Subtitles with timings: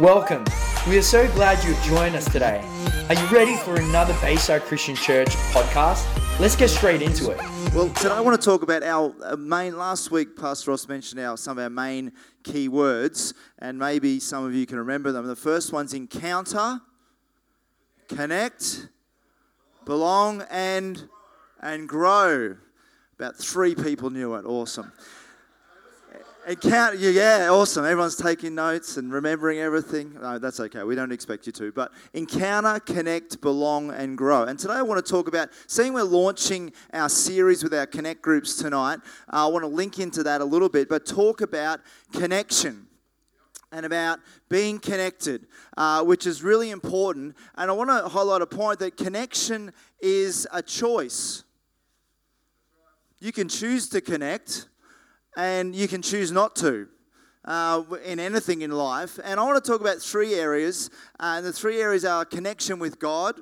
[0.00, 0.44] Welcome.
[0.88, 2.60] We are so glad you've joined us today.
[3.08, 6.04] Are you ready for another Bayside Christian Church podcast?
[6.40, 7.38] Let's get straight into it.
[7.72, 9.78] Well, today I want to talk about our uh, main.
[9.78, 12.10] Last week, Pastor Ross mentioned our some of our main
[12.42, 15.28] key words, and maybe some of you can remember them.
[15.28, 16.80] The first one's encounter,
[18.08, 18.88] connect,
[19.84, 21.08] belong, and
[21.60, 22.56] and grow.
[23.16, 24.44] About three people knew it.
[24.44, 24.90] Awesome.
[26.46, 27.86] Encounter, yeah, awesome.
[27.86, 30.18] Everyone's taking notes and remembering everything.
[30.20, 30.82] No, that's okay.
[30.82, 31.72] We don't expect you to.
[31.72, 34.42] But encounter, connect, belong, and grow.
[34.42, 38.20] And today I want to talk about, seeing we're launching our series with our connect
[38.20, 38.98] groups tonight,
[39.32, 41.80] uh, I want to link into that a little bit, but talk about
[42.12, 42.88] connection
[43.72, 44.20] and about
[44.50, 45.46] being connected,
[45.78, 47.36] uh, which is really important.
[47.54, 51.44] And I want to highlight a point that connection is a choice.
[53.18, 54.66] You can choose to connect
[55.36, 56.88] and you can choose not to.
[57.44, 59.18] Uh, in anything in life.
[59.22, 60.88] And I want to talk about three areas.
[61.20, 63.38] Uh, and the three areas are connection with God,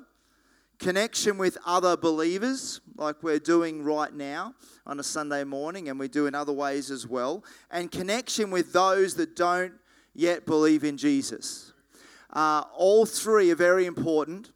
[0.80, 4.54] connection with other believers, like we're doing right now
[4.86, 8.72] on a Sunday morning, and we do in other ways as well, and connection with
[8.72, 9.74] those that don't
[10.14, 11.72] yet believe in Jesus.
[12.32, 14.50] Uh, all three are very important.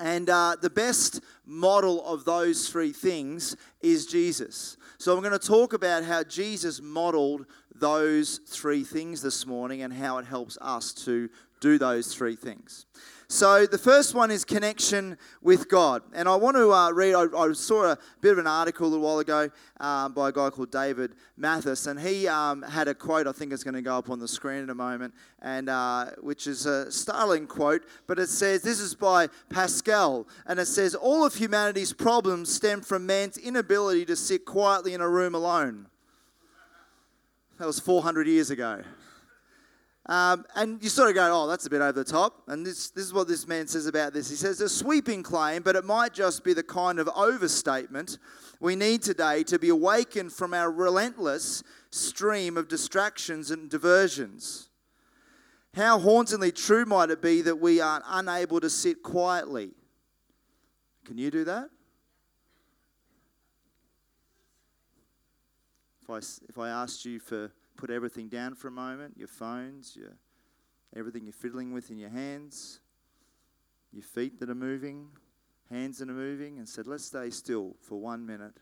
[0.00, 4.76] And uh, the best model of those three things is Jesus.
[4.98, 7.46] So I'm going to talk about how Jesus modeled
[7.80, 11.28] those three things this morning and how it helps us to
[11.60, 12.86] do those three things.
[13.30, 16.02] So the first one is connection with God.
[16.14, 18.88] And I want to uh, read, I, I, saw a bit of an article a
[18.88, 22.94] little while ago um, by a guy called David Mathis, and he um, had a
[22.94, 25.12] quote, I think it's going to go up on the screen in a moment,
[25.42, 30.58] and uh, which is a startling quote, but it says, this is by Pascal, and
[30.58, 35.08] it says, all of humanity's problems stem from man's inability to sit quietly in a
[35.08, 35.88] room alone.
[37.58, 38.82] That was 400 years ago.
[40.06, 42.42] Um, and you sort of go, oh, that's a bit over the top.
[42.48, 44.30] And this, this is what this man says about this.
[44.30, 48.18] He says, a sweeping claim, but it might just be the kind of overstatement
[48.58, 54.70] we need today to be awakened from our relentless stream of distractions and diversions.
[55.74, 59.72] How hauntingly true might it be that we are unable to sit quietly?
[61.04, 61.68] Can you do that?
[66.02, 66.18] If I,
[66.48, 70.10] if I asked you for put everything down for a moment your phones, your,
[70.94, 72.80] everything you're fiddling with in your hands,
[73.92, 75.08] your feet that are moving,
[75.70, 78.58] hands that are moving, and said, Let's stay still for one minute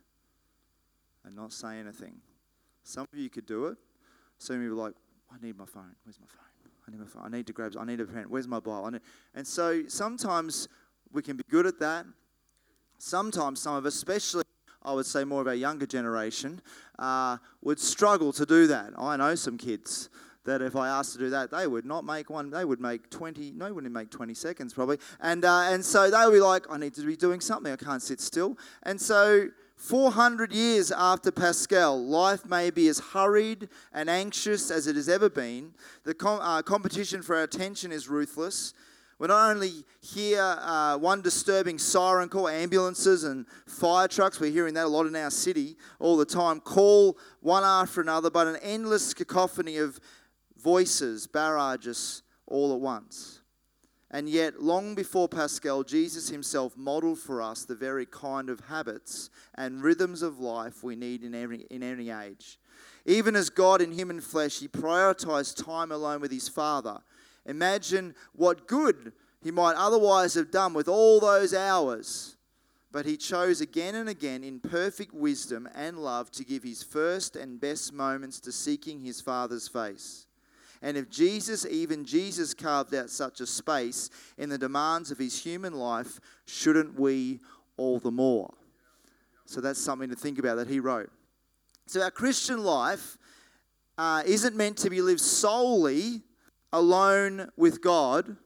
[1.24, 2.18] and not say anything.
[2.84, 3.78] Some of you could do it.
[4.38, 4.94] Some of you are like,
[5.32, 5.96] I need my phone.
[6.04, 6.44] Where's my phone?
[6.86, 7.22] I need my phone.
[7.24, 7.74] I need to grab.
[7.78, 8.26] I need a pen.
[8.28, 9.00] Where's my Bible?
[9.34, 10.68] And so sometimes
[11.10, 12.06] we can be good at that.
[12.98, 14.44] Sometimes some of us, especially
[14.86, 16.62] I would say more of our younger generation,
[16.98, 18.92] uh, would struggle to do that.
[18.96, 20.08] I know some kids
[20.44, 22.50] that if I asked to do that, they would not make one.
[22.50, 24.98] They would make 20, no, wouldn't make 20 seconds probably.
[25.20, 27.72] And, uh, and so they would be like, I need to be doing something.
[27.72, 28.56] I can't sit still.
[28.84, 34.94] And so 400 years after Pascal, life may be as hurried and anxious as it
[34.94, 35.74] has ever been.
[36.04, 38.72] The com- uh, competition for our attention is ruthless.
[39.18, 44.74] We not only hear uh, one disturbing siren call, ambulances and fire trucks, we're hearing
[44.74, 48.56] that a lot in our city all the time, call one after another, but an
[48.62, 49.98] endless cacophony of
[50.58, 53.40] voices barrage us all at once.
[54.10, 59.30] And yet, long before Pascal, Jesus himself modeled for us the very kind of habits
[59.54, 62.58] and rhythms of life we need in every, in any age.
[63.04, 67.00] Even as God in human flesh, he prioritized time alone with his Father
[67.46, 69.12] Imagine what good
[69.42, 72.36] he might otherwise have done with all those hours.
[72.92, 77.36] But he chose again and again in perfect wisdom and love to give his first
[77.36, 80.26] and best moments to seeking his Father's face.
[80.82, 85.42] And if Jesus, even Jesus, carved out such a space in the demands of his
[85.42, 87.40] human life, shouldn't we
[87.76, 88.52] all the more?
[89.46, 91.10] So that's something to think about that he wrote.
[91.86, 93.16] So our Christian life
[93.96, 96.22] uh, isn't meant to be lived solely
[96.72, 98.36] alone with God,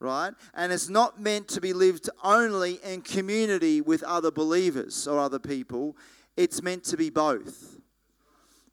[0.00, 0.32] right?
[0.54, 5.38] And it's not meant to be lived only in community with other believers or other
[5.38, 5.96] people.
[6.36, 7.76] It's meant to be both.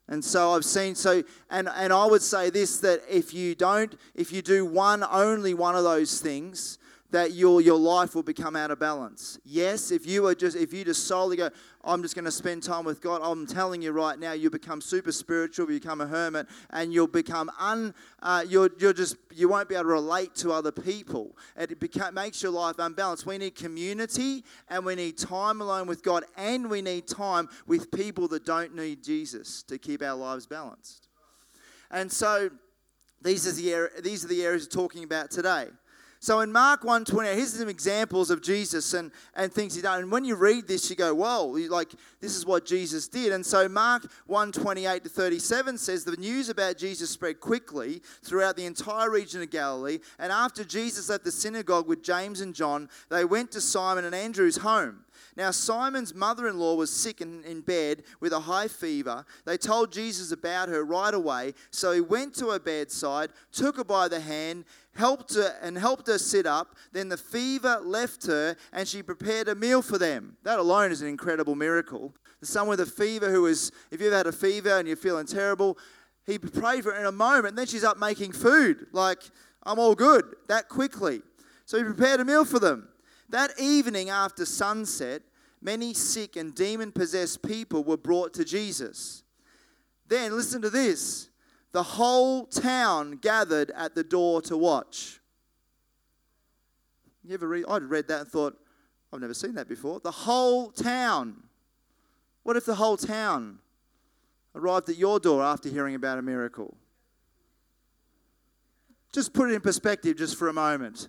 [0.06, 3.98] And so I've seen so and and I would say this that if you don't
[4.14, 6.78] if you do one only one of those things
[7.14, 9.38] that your your life will become out of balance.
[9.44, 11.48] Yes, if you are just if you just solely go
[11.84, 13.20] I'm just going to spend time with God.
[13.22, 17.06] I'm telling you right now, you become super spiritual, you become a hermit, and you'll
[17.06, 17.94] become un.
[18.20, 21.36] Uh, you're, you're just you won't be able to relate to other people.
[21.56, 23.26] It beca- makes your life unbalanced.
[23.26, 27.92] We need community, and we need time alone with God, and we need time with
[27.92, 31.08] people that don't need Jesus to keep our lives balanced.
[31.90, 32.50] And so
[33.22, 35.66] These are the, these are the areas we're talking about today.
[36.24, 40.00] So in Mark 128, here's some examples of Jesus and, and things he done.
[40.00, 41.92] And when you read this, you go, whoa, like
[42.22, 43.30] this is what Jesus did.
[43.30, 48.64] And so Mark 128 to 37 says the news about Jesus spread quickly throughout the
[48.64, 49.98] entire region of Galilee.
[50.18, 54.14] And after Jesus left the synagogue with James and John, they went to Simon and
[54.14, 55.04] Andrew's home.
[55.36, 59.24] Now, Simon's mother in law was sick and in bed with a high fever.
[59.44, 61.54] They told Jesus about her right away.
[61.70, 64.64] So he went to her bedside, took her by the hand,
[64.94, 66.76] helped her and helped her sit up.
[66.92, 70.36] Then the fever left her, and she prepared a meal for them.
[70.44, 72.14] That alone is an incredible miracle.
[72.42, 75.78] Someone with a fever who is, if you've had a fever and you're feeling terrible,
[76.26, 78.86] he prayed for her in a moment, and then she's up making food.
[78.92, 79.22] Like,
[79.62, 81.22] I'm all good that quickly.
[81.64, 82.88] So he prepared a meal for them.
[83.28, 85.22] That evening after sunset,
[85.60, 89.22] many sick and demon possessed people were brought to Jesus.
[90.06, 91.30] Then, listen to this
[91.72, 95.20] the whole town gathered at the door to watch.
[97.24, 97.64] You ever read?
[97.68, 98.56] I'd read that and thought,
[99.12, 99.98] I've never seen that before.
[99.98, 101.42] The whole town.
[102.44, 103.58] What if the whole town
[104.54, 106.76] arrived at your door after hearing about a miracle?
[109.12, 111.08] Just put it in perspective just for a moment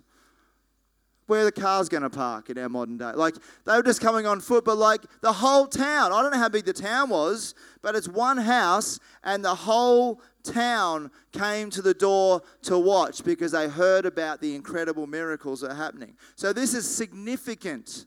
[1.26, 3.12] where the car's going to park in our modern day.
[3.12, 3.34] Like,
[3.64, 6.48] they were just coming on foot, but like the whole town, I don't know how
[6.48, 11.94] big the town was, but it's one house, and the whole town came to the
[11.94, 16.14] door to watch because they heard about the incredible miracles that are happening.
[16.36, 18.06] So, this is significant.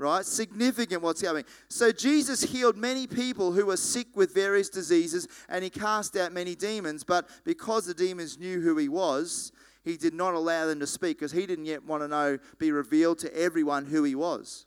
[0.00, 0.24] Right?
[0.24, 1.44] Significant what's happening.
[1.66, 6.32] So, Jesus healed many people who were sick with various diseases and he cast out
[6.32, 7.02] many demons.
[7.02, 9.50] But because the demons knew who he was,
[9.88, 12.70] he did not allow them to speak because he didn't yet want to know, be
[12.72, 14.66] revealed to everyone who he was.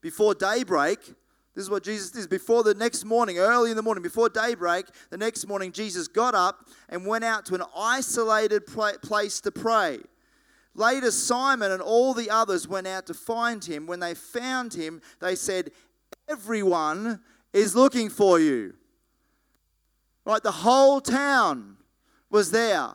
[0.00, 1.00] Before daybreak,
[1.54, 2.28] this is what Jesus did.
[2.28, 6.34] Before the next morning, early in the morning, before daybreak, the next morning, Jesus got
[6.34, 9.98] up and went out to an isolated place to pray.
[10.74, 13.86] Later, Simon and all the others went out to find him.
[13.86, 15.70] When they found him, they said,
[16.28, 17.20] Everyone
[17.52, 18.74] is looking for you.
[20.24, 21.76] Right, the whole town
[22.30, 22.92] was there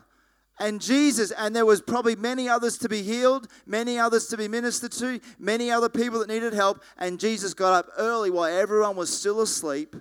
[0.62, 4.48] and Jesus, and there was probably many others to be healed, many others to be
[4.48, 6.84] ministered to, many other people that needed help.
[7.00, 9.96] And Jesus got up early while everyone was still asleep.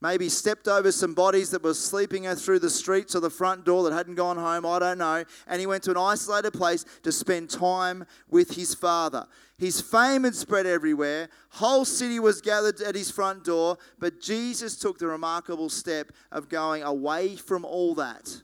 [0.00, 3.82] Maybe stepped over some bodies that were sleeping through the streets or the front door
[3.84, 5.24] that hadn't gone home, I don't know.
[5.46, 9.26] And he went to an isolated place to spend time with his father.
[9.58, 11.28] His fame had spread everywhere.
[11.50, 16.48] Whole city was gathered at his front door, but Jesus took the remarkable step of
[16.48, 18.42] going away from all that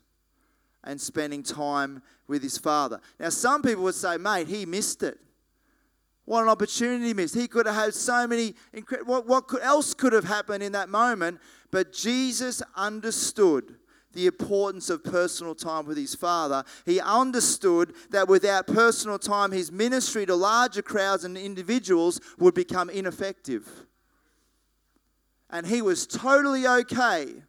[0.85, 3.01] and spending time with his father.
[3.19, 5.19] Now, some people would say, mate, he missed it.
[6.25, 7.35] What an opportunity missed.
[7.35, 8.55] He could have had so many,
[9.05, 11.41] what, what could, else could have happened in that moment?
[11.71, 13.77] But Jesus understood
[14.13, 16.65] the importance of personal time with his father.
[16.87, 22.89] He understood that without personal time, his ministry to larger crowds and individuals would become
[22.89, 23.69] ineffective.
[25.51, 27.43] And he was totally okay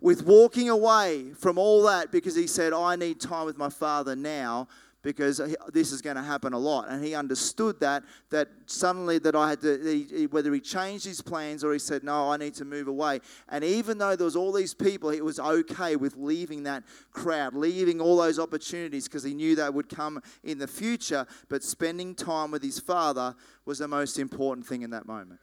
[0.00, 4.14] with walking away from all that because he said, I need time with my father
[4.14, 4.68] now
[5.02, 5.40] because
[5.72, 6.88] this is going to happen a lot.
[6.88, 11.62] And he understood that, that suddenly that I had to, whether he changed his plans
[11.62, 13.20] or he said, no, I need to move away.
[13.48, 17.54] And even though there was all these people, he was okay with leaving that crowd,
[17.54, 21.26] leaving all those opportunities because he knew that would come in the future.
[21.48, 25.40] But spending time with his father was the most important thing in that moment.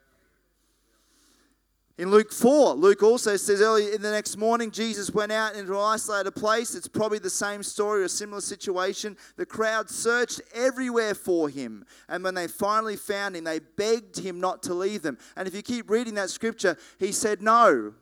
[1.98, 5.72] In Luke 4, Luke also says early in the next morning, Jesus went out into
[5.72, 6.76] an isolated place.
[6.76, 9.16] It's probably the same story or a similar situation.
[9.38, 11.86] The crowd searched everywhere for him.
[12.10, 15.18] And when they finally found him, they begged him not to leave them.
[15.38, 17.94] And if you keep reading that scripture, he said, No,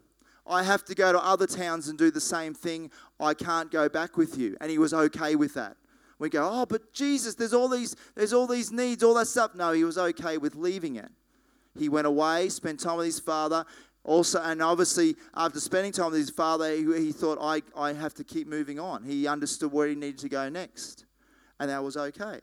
[0.47, 2.89] I have to go to other towns and do the same thing.
[3.19, 4.57] I can't go back with you.
[4.59, 5.77] And he was okay with that.
[6.17, 9.53] We go, Oh, but Jesus, there's all these, there's all these needs, all that stuff.
[9.53, 11.11] No, he was okay with leaving it.
[11.77, 13.65] He went away, spent time with his father.
[14.03, 18.13] Also, and obviously, after spending time with his father, he, he thought, I, I have
[18.15, 19.03] to keep moving on.
[19.03, 21.05] He understood where he needed to go next.
[21.59, 22.39] And that was okay.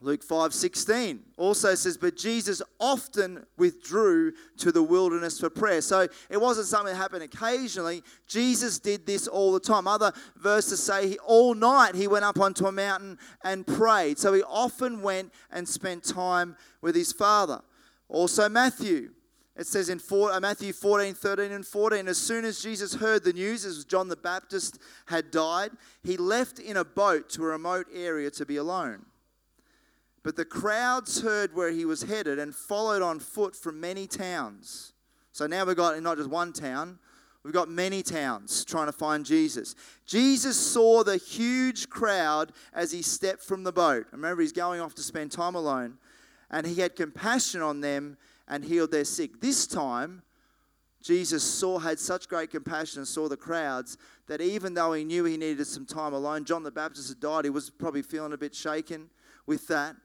[0.00, 5.80] Luke 5:16 also says but Jesus often withdrew to the wilderness for prayer.
[5.80, 8.04] So it wasn't something that happened occasionally.
[8.28, 9.88] Jesus did this all the time.
[9.88, 14.18] Other verses say he, all night he went up onto a mountain and prayed.
[14.18, 17.62] So he often went and spent time with his father.
[18.08, 19.10] Also, Matthew.
[19.56, 23.24] It says in four, uh, Matthew 14, 13, and 14, as soon as Jesus heard
[23.24, 25.72] the news, as John the Baptist had died,
[26.04, 29.04] he left in a boat to a remote area to be alone.
[30.22, 34.92] But the crowds heard where he was headed and followed on foot from many towns.
[35.32, 37.00] So now we've got not just one town,
[37.44, 39.74] We've got many towns trying to find Jesus.
[40.06, 44.06] Jesus saw the huge crowd as he stepped from the boat.
[44.12, 45.98] Remember, he's going off to spend time alone.
[46.50, 49.40] And he had compassion on them and healed their sick.
[49.40, 50.22] This time,
[51.02, 55.24] Jesus saw, had such great compassion and saw the crowds that even though he knew
[55.24, 58.38] he needed some time alone, John the Baptist had died, he was probably feeling a
[58.38, 59.10] bit shaken
[59.46, 59.96] with that.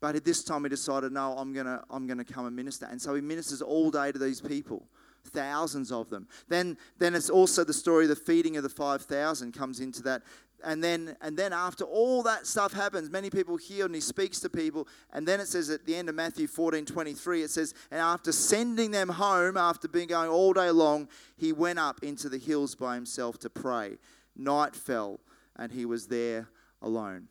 [0.00, 2.86] But at this time he decided, no, I'm gonna, I'm gonna come and minister.
[2.86, 4.86] And so he ministers all day to these people
[5.28, 6.26] thousands of them.
[6.48, 10.22] Then, then it's also the story of the feeding of the 5,000 comes into that.
[10.64, 14.40] And then, and then after all that stuff happens, many people heal and he speaks
[14.40, 14.88] to people.
[15.12, 18.32] And then it says at the end of Matthew 14 23, it says, And after
[18.32, 22.74] sending them home, after being going all day long, he went up into the hills
[22.74, 23.98] by himself to pray.
[24.36, 25.20] Night fell,
[25.56, 26.48] and he was there
[26.82, 27.28] alone.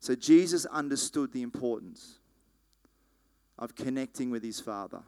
[0.00, 2.18] So Jesus understood the importance
[3.56, 5.02] of connecting with his Father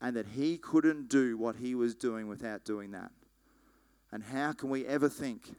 [0.00, 3.12] and that he couldn't do what he was doing without doing that.
[4.10, 5.54] And how can we ever think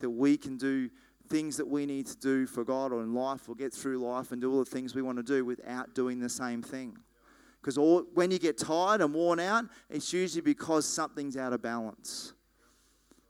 [0.00, 0.90] that we can do
[1.28, 4.32] things that we need to do for God or in life or get through life
[4.32, 6.96] and do all the things we want to do without doing the same thing?
[7.60, 7.78] Because
[8.12, 12.34] when you get tired and worn out, it's usually because something's out of balance.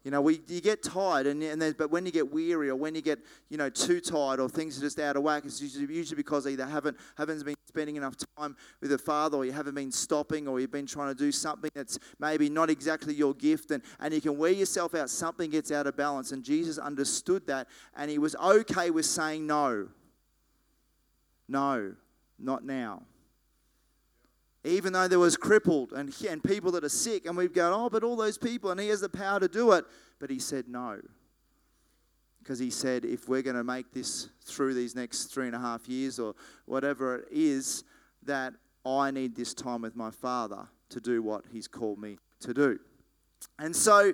[0.03, 2.95] You know, we, you get tired, and, and but when you get weary or when
[2.95, 5.87] you get, you know, too tired or things are just out of whack, it's usually,
[5.95, 9.75] usually because either haven't, haven't been spending enough time with the Father or you haven't
[9.75, 13.73] been stopping or you've been trying to do something that's maybe not exactly your gift
[13.73, 16.31] and, and you can wear yourself out, something gets out of balance.
[16.31, 17.67] And Jesus understood that
[17.97, 19.89] and he was okay with saying no.
[21.49, 21.95] No,
[22.39, 23.03] not now
[24.67, 27.91] even though there was crippled and, and people that are sick, and we've gone, oh,
[27.91, 29.85] but all those people, and he has the power to do it.
[30.19, 31.03] But he said no.
[32.45, 35.59] Because he said, if we're going to make this through these next three and a
[35.59, 36.35] half years or
[36.67, 37.85] whatever it is,
[38.23, 38.53] that
[38.85, 42.79] I need this time with my Father to do what he's called me to do.
[43.59, 44.13] And so,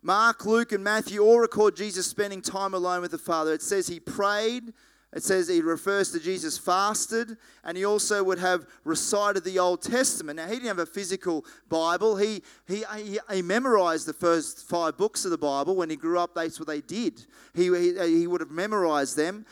[0.00, 3.52] Mark, Luke, and Matthew all record Jesus spending time alone with the Father.
[3.52, 4.72] It says he prayed
[5.14, 9.80] it says he refers to Jesus fasted, and he also would have recited the Old
[9.80, 10.36] Testament.
[10.36, 12.16] Now, he didn't have a physical Bible.
[12.16, 15.76] He, he, he, he memorized the first five books of the Bible.
[15.76, 17.24] When he grew up, that's what they did.
[17.54, 19.46] He, he, he would have memorized them.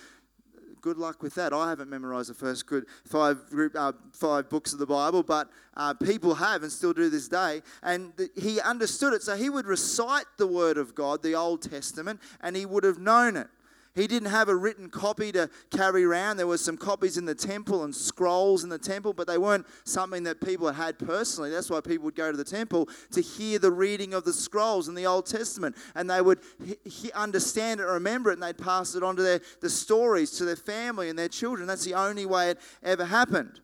[0.82, 1.54] Good luck with that.
[1.54, 3.38] I haven't memorized the first good five,
[3.74, 7.62] uh, five books of the Bible, but uh, people have and still do this day.
[7.82, 9.22] And the, he understood it.
[9.22, 12.98] So he would recite the Word of God, the Old Testament, and he would have
[12.98, 13.48] known it.
[13.96, 16.36] He didn't have a written copy to carry around.
[16.36, 19.66] There were some copies in the temple and scrolls in the temple, but they weren't
[19.84, 21.48] something that people had personally.
[21.48, 24.88] That's why people would go to the temple to hear the reading of the scrolls
[24.88, 26.40] in the Old Testament, and they would
[26.84, 30.30] he- understand it, and remember it, and they'd pass it on to their the stories
[30.32, 31.66] to their family and their children.
[31.66, 33.60] That's the only way it ever happened.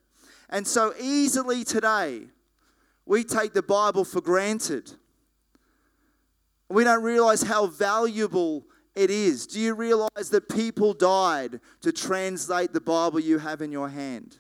[0.49, 2.23] And so easily today,
[3.05, 4.93] we take the Bible for granted.
[6.71, 9.47] We don't realize how valuable it is.
[9.47, 14.39] Do you realize that people died to translate the Bible you have in your hand?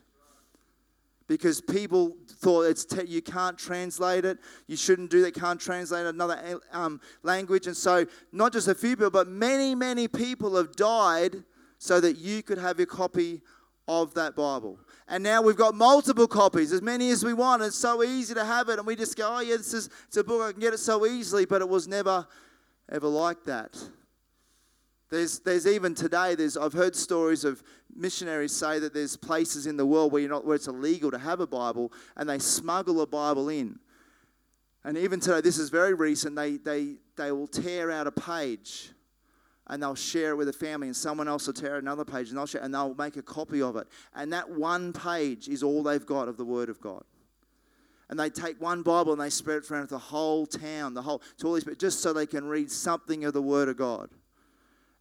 [1.26, 6.04] Because people thought it's te- you can't translate it, you shouldn't do that, can't translate
[6.04, 7.66] another um, language.
[7.66, 11.44] And so, not just a few people, but many, many people have died
[11.78, 13.40] so that you could have a copy
[13.88, 14.78] of that Bible.
[15.08, 17.62] And now we've got multiple copies, as many as we want.
[17.62, 20.16] It's so easy to have it, and we just go, oh, yeah, this is it's
[20.18, 22.26] a book, I can get it so easily, but it was never,
[22.90, 23.82] ever like that.
[25.12, 27.62] There's, there's even today, there's, I've heard stories of
[27.94, 31.18] missionaries say that there's places in the world where, you're not, where it's illegal to
[31.18, 33.78] have a Bible and they smuggle a Bible in.
[34.84, 38.88] And even today, this is very recent, they, they, they will tear out a page
[39.66, 42.38] and they'll share it with a family, and someone else will tear another page and
[42.38, 43.88] they'll share, and they'll make a copy of it.
[44.14, 47.04] And that one page is all they've got of the Word of God.
[48.08, 51.20] And they take one Bible and they spread it around the whole town, the whole
[51.36, 54.08] to all these, just so they can read something of the Word of God.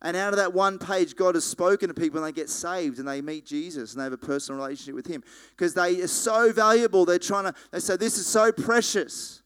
[0.04, 2.98] And out of that one page, God has spoken to people and they get saved
[2.98, 5.24] and they meet Jesus and they have a personal relationship with Him.
[5.52, 9.44] Because they are so valuable, they're trying to, they say, this is so precious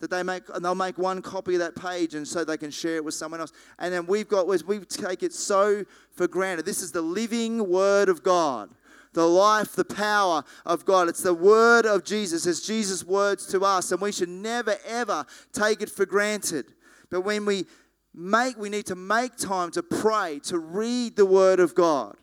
[0.00, 2.70] that they make, and they'll make one copy of that page and so they can
[2.70, 3.52] share it with someone else.
[3.78, 6.64] And then we've got, we take it so for granted.
[6.64, 8.70] This is the living Word of God.
[9.12, 11.08] The life, the power of God.
[11.08, 12.46] It's the word of Jesus.
[12.46, 16.66] It's Jesus' words to us, and we should never, ever take it for granted.
[17.10, 17.66] But when we
[18.14, 22.16] make we need to make time to pray, to read the word of God,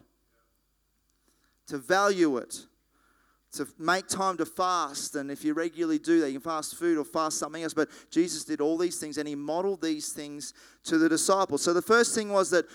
[1.68, 2.66] to value it,
[3.54, 5.16] to make time to fast.
[5.16, 7.74] And if you regularly do that, you can fast food or fast something else.
[7.74, 10.54] But Jesus did all these things and he modeled these things
[10.86, 11.62] to the disciples.
[11.62, 12.66] So the first thing was that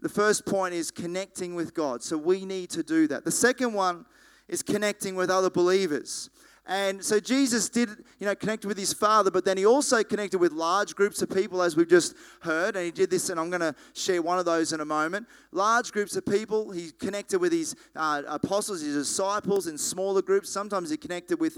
[0.00, 2.02] the first point is connecting with God.
[2.02, 3.24] So we need to do that.
[3.24, 4.04] The second one
[4.48, 6.30] is connecting with other believers.
[6.68, 10.38] And so Jesus did, you know, connect with his Father, but then he also connected
[10.38, 12.76] with large groups of people, as we've just heard.
[12.76, 15.26] And he did this, and I'm going to share one of those in a moment.
[15.50, 16.70] Large groups of people.
[16.70, 20.50] He connected with his uh, apostles, his disciples in smaller groups.
[20.50, 21.56] Sometimes he connected with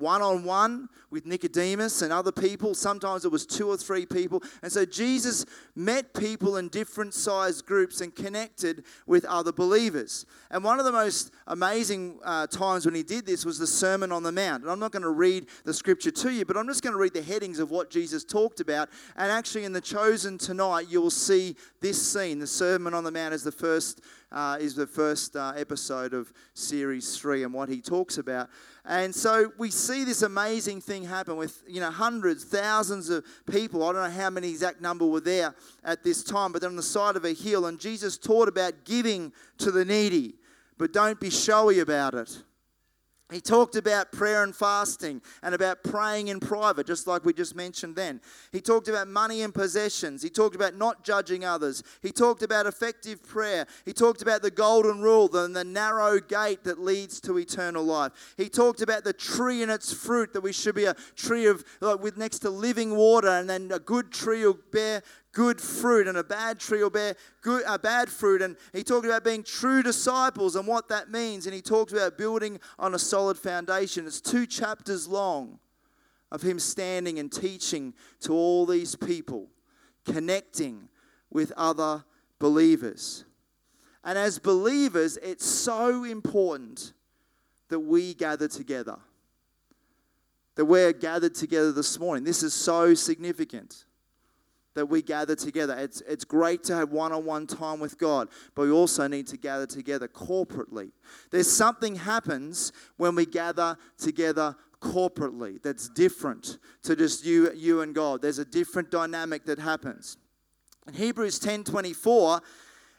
[0.00, 2.74] one on one with Nicodemus and other people.
[2.74, 4.42] Sometimes it was two or three people.
[4.62, 10.26] And so Jesus met people in different sized groups and connected with other believers.
[10.50, 14.10] And one of the most amazing uh, times when he did this was the Sermon
[14.10, 14.39] on the Mount.
[14.46, 16.98] And I'm not going to read the scripture to you, but I'm just going to
[16.98, 18.88] read the headings of what Jesus talked about.
[19.16, 22.38] And actually, in the chosen tonight, you will see this scene.
[22.38, 24.00] The Sermon on the Mount is the first.
[24.32, 28.48] Uh, is the first uh, episode of series three and what he talks about.
[28.84, 33.82] And so we see this amazing thing happen with, you know, hundreds, thousands of people.
[33.82, 36.76] I don't know how many exact number were there at this time, but they're on
[36.76, 37.66] the side of a hill.
[37.66, 40.34] And Jesus taught about giving to the needy,
[40.78, 42.40] but don't be showy about it.
[43.30, 47.54] He talked about prayer and fasting and about praying in private, just like we just
[47.54, 48.20] mentioned then.
[48.52, 50.22] He talked about money and possessions.
[50.22, 51.82] He talked about not judging others.
[52.02, 53.66] He talked about effective prayer.
[53.84, 58.34] He talked about the golden rule and the narrow gate that leads to eternal life.
[58.36, 61.64] He talked about the tree and its fruit, that we should be a tree of,
[61.80, 66.08] like, with next to living water, and then a good tree will bear good fruit
[66.08, 68.42] and a bad tree will bear good, uh, bad fruit.
[68.42, 71.46] And he talked about being true disciples and what that means.
[71.46, 74.06] And he talked about building on a solid foundation.
[74.06, 75.58] It's two chapters long
[76.32, 79.48] of him standing and teaching to all these people,
[80.04, 80.88] connecting
[81.30, 82.04] with other
[82.38, 83.24] believers.
[84.04, 86.92] And as believers, it's so important
[87.68, 88.96] that we gather together.
[90.56, 92.24] That we're gathered together this morning.
[92.24, 93.84] This is so significant
[94.74, 95.76] that we gather together.
[95.78, 99.26] It's, it's great to have one on one time with God, but we also need
[99.28, 100.92] to gather together corporately.
[101.30, 107.94] There's something happens when we gather together corporately that's different to just you, you and
[107.94, 108.22] God.
[108.22, 110.16] There's a different dynamic that happens.
[110.86, 112.40] In Hebrews 10 24,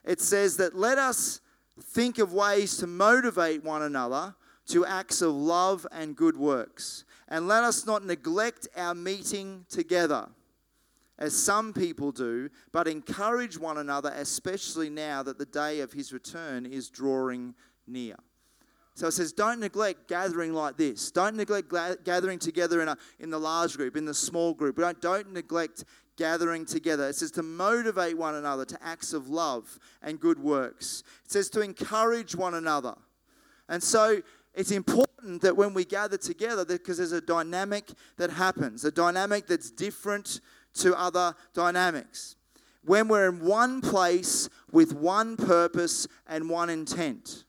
[0.05, 1.41] it says that let us
[1.81, 4.35] think of ways to motivate one another
[4.67, 7.03] to acts of love and good works.
[7.27, 10.27] And let us not neglect our meeting together
[11.19, 16.11] as some people do, but encourage one another, especially now that the day of his
[16.11, 17.53] return is drawing
[17.87, 18.15] near.
[18.93, 21.11] So it says, don't neglect gathering like this.
[21.11, 24.77] Don't neglect gathering together in, a, in the large group, in the small group.
[24.77, 25.85] Don't, don't neglect
[26.17, 27.07] gathering together.
[27.07, 31.03] It says to motivate one another to acts of love and good works.
[31.25, 32.95] It says to encourage one another.
[33.69, 34.21] And so
[34.53, 39.47] it's important that when we gather together, because there's a dynamic that happens, a dynamic
[39.47, 40.41] that's different
[40.75, 42.35] to other dynamics.
[42.83, 47.45] When we're in one place with one purpose and one intent.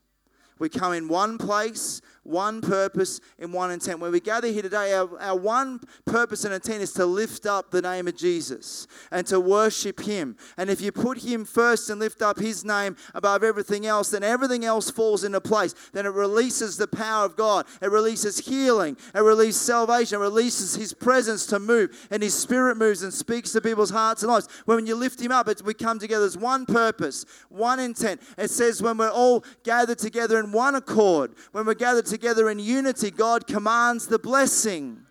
[0.59, 3.99] We come in one place one purpose and one intent.
[3.99, 7.71] When we gather here today, our, our one purpose and intent is to lift up
[7.71, 10.37] the name of Jesus and to worship Him.
[10.57, 14.23] And if you put Him first and lift up His name above everything else, then
[14.23, 15.75] everything else falls into place.
[15.91, 20.75] Then it releases the power of God, it releases healing, it releases salvation, it releases
[20.75, 24.47] His presence to move, and His Spirit moves and speaks to people's hearts and lives.
[24.65, 28.21] When you lift Him up, we come together as one purpose, one intent.
[28.37, 32.59] It says when we're all gathered together in one accord, when we're gathered together in
[32.59, 35.05] unity, God commands the blessing.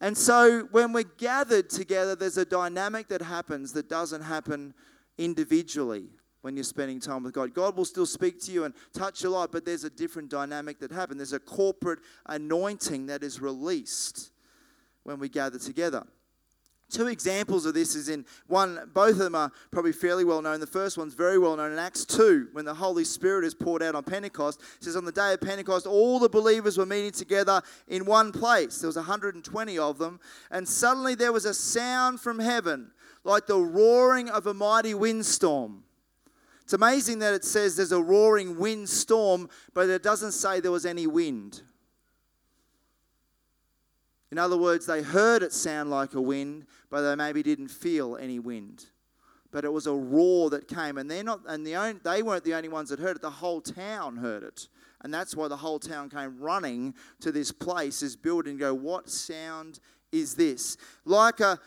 [0.00, 4.72] And so when we're gathered together, there's a dynamic that happens that doesn't happen
[5.18, 6.08] individually
[6.40, 7.52] when you're spending time with God.
[7.52, 10.78] God will still speak to you and touch your life, but there's a different dynamic
[10.80, 11.18] that happens.
[11.18, 14.32] There's a corporate anointing that is released
[15.02, 16.06] when we gather together.
[16.90, 20.58] Two examples of this is in one, both of them are probably fairly well known.
[20.58, 23.82] The first one's very well known in Acts 2, when the Holy Spirit is poured
[23.82, 24.60] out on Pentecost.
[24.78, 28.32] It says, On the day of Pentecost, all the believers were meeting together in one
[28.32, 28.80] place.
[28.80, 30.18] There was 120 of them.
[30.50, 32.90] And suddenly there was a sound from heaven,
[33.22, 35.84] like the roaring of a mighty windstorm.
[36.64, 40.86] It's amazing that it says there's a roaring windstorm, but it doesn't say there was
[40.86, 41.62] any wind.
[44.30, 48.16] In other words, they heard it sound like a wind, but they maybe didn't feel
[48.16, 48.86] any wind.
[49.52, 52.44] But it was a roar that came, and they're not, and the only, they weren't
[52.44, 53.22] the only ones that heard it.
[53.22, 54.68] The whole town heard it,
[55.02, 58.52] and that's why the whole town came running to this place, this building.
[58.52, 59.80] And go, what sound
[60.12, 60.76] is this?
[61.04, 61.58] Like a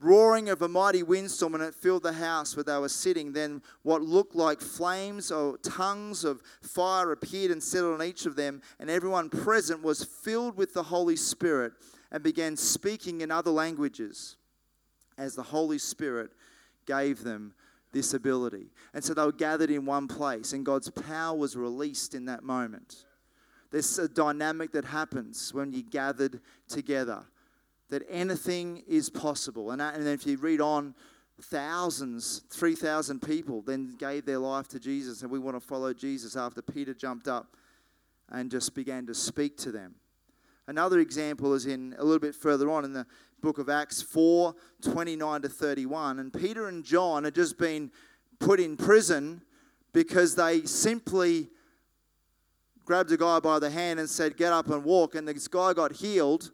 [0.00, 3.32] roaring of a mighty windstorm, and it filled the house where they were sitting.
[3.32, 8.34] Then what looked like flames or tongues of fire appeared and settled on each of
[8.34, 11.72] them, and everyone present was filled with the Holy Spirit
[12.10, 14.36] and began speaking in other languages
[15.18, 16.30] as the Holy Spirit
[16.86, 17.52] gave them
[17.92, 18.70] this ability.
[18.94, 22.42] And so they were gathered in one place, and God's power was released in that
[22.42, 23.04] moment.
[23.70, 27.24] There's a dynamic that happens when you're gathered together,
[27.90, 29.70] that anything is possible.
[29.70, 30.94] And, and then if you read on,
[31.40, 36.36] thousands, 3,000 people then gave their life to Jesus, and we want to follow Jesus
[36.36, 37.56] after Peter jumped up
[38.30, 39.94] and just began to speak to them.
[40.66, 43.06] Another example is in a little bit further on in the
[43.40, 46.18] book of Acts 4 29 to 31.
[46.18, 47.90] And Peter and John had just been
[48.38, 49.42] put in prison
[49.92, 51.48] because they simply
[52.84, 55.14] grabbed a guy by the hand and said, Get up and walk.
[55.14, 56.50] And this guy got healed.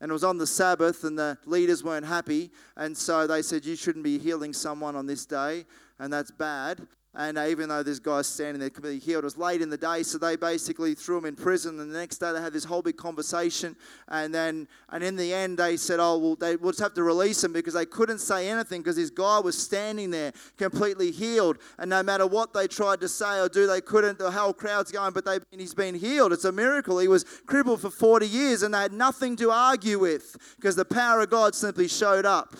[0.00, 2.50] And it was on the Sabbath, and the leaders weren't happy.
[2.76, 5.66] And so they said, You shouldn't be healing someone on this day,
[5.98, 6.86] and that's bad.
[7.12, 10.04] And even though this guy's standing there completely healed, it was late in the day,
[10.04, 11.80] so they basically threw him in prison.
[11.80, 13.74] And the next day they had this whole big conversation.
[14.06, 17.02] And then, and in the end, they said, "Oh, well, they will just have to
[17.02, 21.58] release him because they couldn't say anything because this guy was standing there completely healed.
[21.78, 24.20] And no matter what they tried to say or do, they couldn't.
[24.20, 26.32] The whole crowd's going, but they, he's been healed.
[26.32, 27.00] It's a miracle.
[27.00, 30.84] He was crippled for 40 years, and they had nothing to argue with because the
[30.84, 32.54] power of God simply showed up."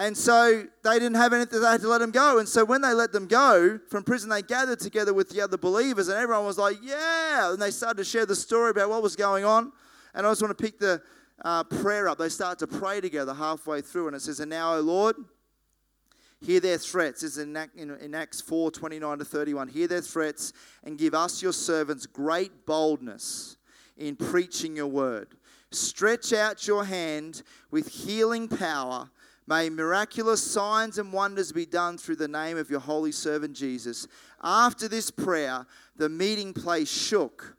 [0.00, 2.38] And so they didn't have anything, they had to let them go.
[2.38, 5.56] And so when they let them go from prison, they gathered together with the other
[5.56, 7.52] believers, and everyone was like, Yeah.
[7.52, 9.72] And they started to share the story about what was going on.
[10.14, 11.02] And I just want to pick the
[11.44, 12.18] uh, prayer up.
[12.18, 15.16] They start to pray together halfway through, and it says, And now, O Lord,
[16.40, 17.22] hear their threats.
[17.22, 17.56] This is in,
[18.00, 19.68] in Acts 4 29 to 31.
[19.68, 20.52] Hear their threats
[20.84, 23.56] and give us, your servants, great boldness
[23.96, 25.34] in preaching your word.
[25.70, 29.10] Stretch out your hand with healing power
[29.48, 34.06] May miraculous signs and wonders be done through the name of your holy servant Jesus.
[34.42, 37.56] After this prayer, the meeting place shook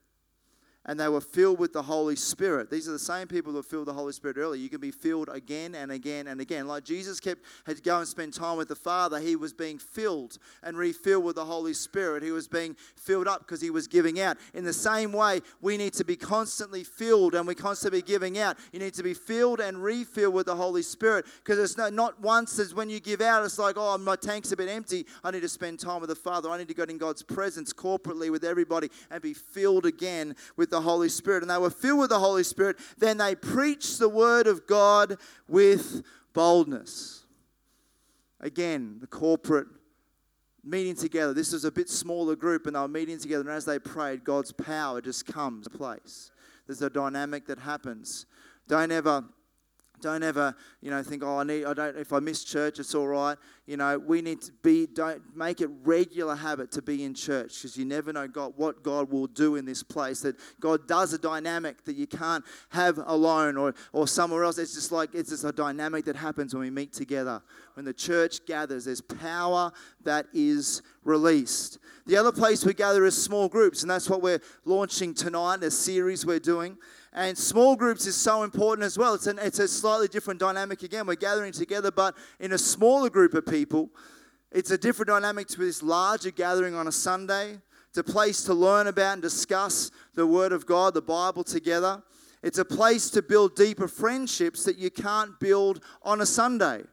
[0.89, 2.71] and they were filled with the Holy Spirit.
[2.71, 4.60] These are the same people that filled the Holy Spirit earlier.
[4.60, 6.67] You can be filled again and again and again.
[6.67, 9.78] Like Jesus kept had to go and spend time with the Father, he was being
[9.78, 12.23] filled and refilled with the Holy Spirit.
[12.23, 14.38] He was being filled up because he was giving out.
[14.56, 18.58] In the same way, we need to be constantly filled and we constantly giving out.
[18.73, 22.19] You need to be filled and refilled with the Holy Spirit because it's not, not
[22.19, 25.06] once as when you give out, it's like, oh, my tank's a bit empty.
[25.23, 26.49] I need to spend time with the Father.
[26.49, 30.71] I need to go in God's presence corporately with everybody and be filled again with
[30.71, 31.44] the the Holy Spirit.
[31.44, 32.78] And they were filled with the Holy Spirit.
[32.98, 37.26] Then they preached the word of God with boldness.
[38.39, 39.68] Again, the corporate
[40.63, 41.34] meeting together.
[41.34, 43.42] This is a bit smaller group, and they were meeting together.
[43.42, 46.32] And as they prayed, God's power just comes to place.
[46.68, 48.26] There's a dynamic that happens.
[48.68, 49.26] Don't ever
[50.02, 52.96] don't ever, you know, think, oh, I need, I don't, if I miss church, it's
[52.96, 53.38] all right.
[53.66, 57.56] You know, we need to be, don't make it regular habit to be in church
[57.56, 60.22] because you never know God, what God will do in this place.
[60.22, 64.58] That God does a dynamic that you can't have alone or, or somewhere else.
[64.58, 67.42] It's just like, it's just a dynamic that happens when we meet together.
[67.76, 69.72] When the church gathers, there's power
[70.04, 71.80] that is released.
[72.06, 75.72] The other place we gather is small groups, and that's what we're launching tonight, a
[75.72, 76.78] series we're doing.
[77.20, 79.14] And small groups is so important as well.
[79.14, 81.06] It's, an, it's a slightly different dynamic again.
[81.06, 83.90] We're gathering together, but in a smaller group of people,
[84.54, 87.58] it's a different dynamic to this larger gathering on a Sunday.
[87.90, 92.02] It's a place to learn about and discuss the Word of God, the Bible together.
[92.42, 96.84] It's a place to build deeper friendships that you can't build on a Sunday.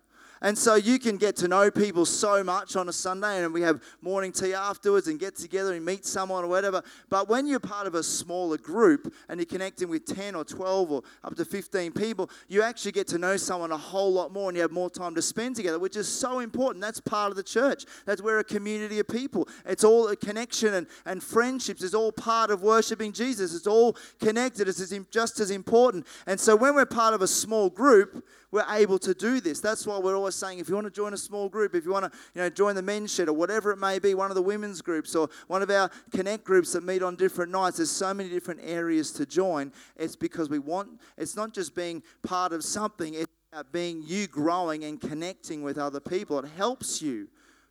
[0.42, 3.62] And so you can get to know people so much on a Sunday, and we
[3.62, 6.82] have morning tea afterwards and get together and meet someone or whatever.
[7.08, 10.90] But when you're part of a smaller group and you're connecting with 10 or 12
[10.90, 14.50] or up to 15 people, you actually get to know someone a whole lot more
[14.50, 16.82] and you have more time to spend together, which is so important.
[16.82, 17.84] That's part of the church.
[18.04, 19.48] That's where a community of people.
[19.64, 23.54] It's all a connection and, and friendships is all part of worshiping Jesus.
[23.54, 24.68] It's all connected.
[24.68, 26.06] It's just as important.
[26.26, 29.60] And so when we're part of a small group, we're able to do this.
[29.60, 31.92] That's why we're always saying if you want to join a small group, if you
[31.92, 34.34] want to you know, join the men's shed or whatever it may be, one of
[34.34, 37.92] the women's groups or one of our connect groups that meet on different nights, there's
[37.92, 39.72] so many different areas to join.
[39.94, 44.26] It's because we want, it's not just being part of something, it's about being you
[44.26, 46.40] growing and connecting with other people.
[46.40, 47.28] It helps you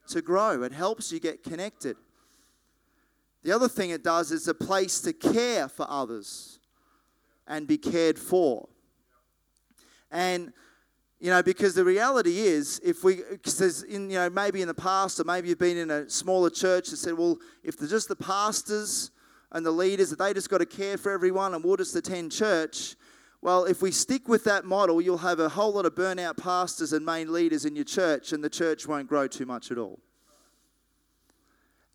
[0.08, 1.98] to grow, it helps you get connected.
[3.44, 6.60] The other thing it does is a place to care for others
[7.48, 8.70] and be cared for.
[10.10, 10.54] And
[11.19, 14.73] you know, because the reality is, if we, because in, you know, maybe in the
[14.73, 18.10] past, or maybe you've been in a smaller church that said, well, if they're just
[18.10, 19.12] the pastors
[19.51, 22.32] and the leaders, that they just got to care for everyone and we'll just attend
[22.32, 22.95] church.
[23.41, 26.93] Well, if we stick with that model, you'll have a whole lot of burnout pastors
[26.93, 29.99] and main leaders in your church, and the church won't grow too much at all.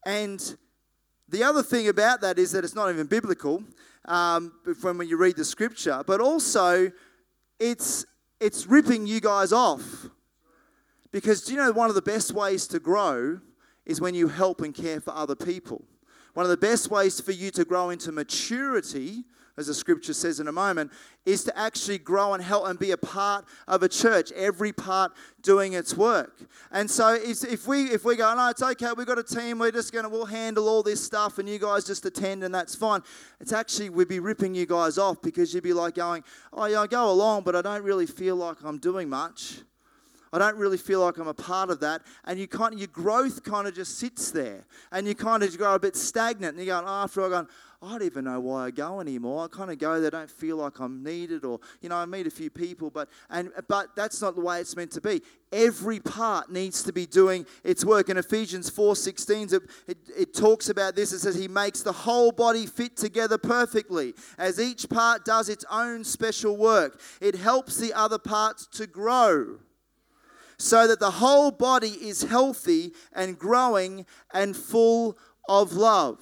[0.07, 0.57] And
[1.29, 3.63] the other thing about that is that it's not even biblical
[4.07, 6.91] um, when you read the scripture, but also
[7.59, 8.07] it's
[8.41, 10.07] it's ripping you guys off.
[11.13, 13.41] Because do you know one of the best ways to grow
[13.85, 15.85] is when you help and care for other people?
[16.35, 19.25] one of the best ways for you to grow into maturity
[19.61, 20.91] as the scripture says in a moment,
[21.25, 25.13] is to actually grow and help and be a part of a church, every part
[25.43, 26.41] doing its work.
[26.73, 29.71] And so if we if we go, no, it's okay, we've got a team, we're
[29.71, 33.03] just gonna we'll handle all this stuff and you guys just attend and that's fine.
[33.41, 36.81] It's actually we'd be ripping you guys off because you'd be like going, Oh yeah,
[36.81, 39.61] I go along, but I don't really feel like I'm doing much.
[40.33, 42.03] I don't really feel like I'm a part of that.
[42.25, 44.65] And you kind of, your growth kind of just sits there.
[44.93, 46.57] And you kind of grow a bit stagnant.
[46.57, 47.47] And you go, oh, ah, after I go,
[47.83, 49.45] I don't even know why I go anymore.
[49.45, 52.27] I kind of go there, don't feel like I'm needed, or you know, I meet
[52.27, 55.23] a few people, but and but that's not the way it's meant to be.
[55.51, 58.11] Every part needs to be doing its work.
[58.11, 61.15] In Ephesians 4:16, it, it, it talks about this.
[61.15, 65.65] It says he makes the whole body fit together perfectly, as each part does its
[65.71, 67.01] own special work.
[67.23, 69.59] It helps the other parts to grow
[70.61, 75.17] so that the whole body is healthy and growing and full
[75.49, 76.19] of love.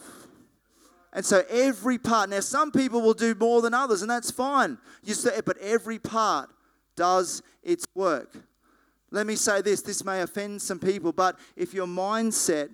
[1.13, 4.79] And so every part, now some people will do more than others, and that's fine.
[5.03, 6.51] You say, but every part
[6.95, 8.37] does its work.
[9.11, 12.69] Let me say this this may offend some people, but if your mindset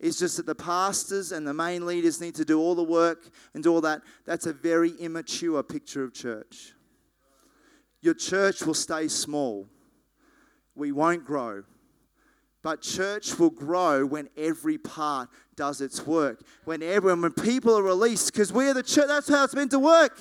[0.00, 3.28] is just that the pastors and the main leaders need to do all the work
[3.52, 6.72] and do all that, that's a very immature picture of church.
[8.00, 9.68] Your church will stay small,
[10.78, 11.64] we won't grow.
[12.62, 16.42] But church will grow when every part does its work.
[16.64, 19.78] When everyone, when people are released, because we're the church, that's how it's meant to
[19.78, 20.18] work.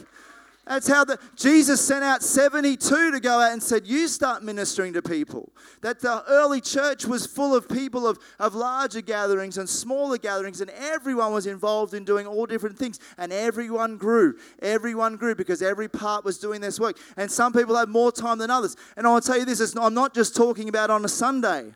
[0.68, 4.94] That's how the, Jesus sent out 72 to go out and said, You start ministering
[4.94, 5.52] to people.
[5.82, 10.60] That the early church was full of people of, of larger gatherings and smaller gatherings,
[10.60, 13.00] and everyone was involved in doing all different things.
[13.18, 14.38] And everyone grew.
[14.62, 16.98] Everyone grew because every part was doing this work.
[17.16, 18.76] And some people have more time than others.
[18.98, 21.74] And I'll tell you this I'm not just talking about on a Sunday.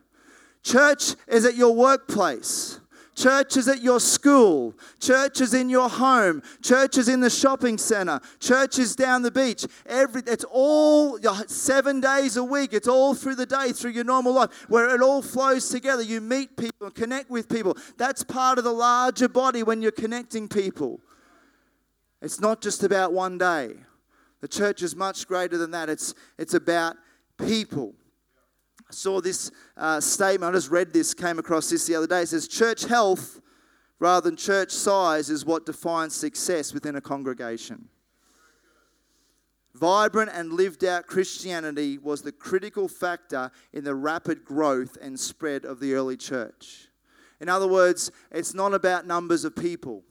[0.64, 2.81] Church is at your workplace.
[3.15, 4.74] Church is at your school.
[5.00, 6.41] Church is in your home.
[6.62, 8.19] Church is in the shopping center.
[8.39, 9.65] Church is down the beach.
[9.86, 12.74] Every, it's all seven days a week.
[12.74, 16.02] It's all through the day, through your normal life, where it all flows together.
[16.02, 17.78] You meet people and connect with people.
[17.97, 21.02] That's part of the larger body when you're connecting people.
[22.21, 23.76] It's not just about one day.
[24.39, 25.89] The church is much greater than that.
[25.89, 26.95] It's, it's about
[27.38, 27.93] people
[28.92, 30.54] saw this uh, statement.
[30.54, 32.22] I just read this, came across this the other day.
[32.22, 33.42] It says, Church health
[34.00, 37.88] rather than church size is what defines success within a congregation.
[39.76, 45.66] Vibrant and lived out Christianity was the critical factor in the rapid growth and spread
[45.66, 46.90] of the early church.
[47.40, 50.04] In other words, it's not about numbers of people,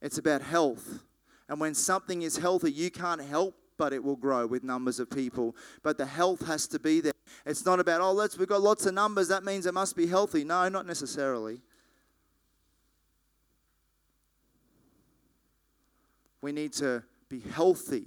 [0.00, 1.04] it's about health.
[1.48, 5.10] And when something is healthy, you can't help but it will grow with numbers of
[5.10, 5.56] people.
[5.82, 7.14] But the health has to be there.
[7.44, 10.06] It's not about, oh, let's, we've got lots of numbers, that means it must be
[10.06, 10.44] healthy.
[10.44, 11.60] No, not necessarily.
[16.40, 18.04] We need to be healthy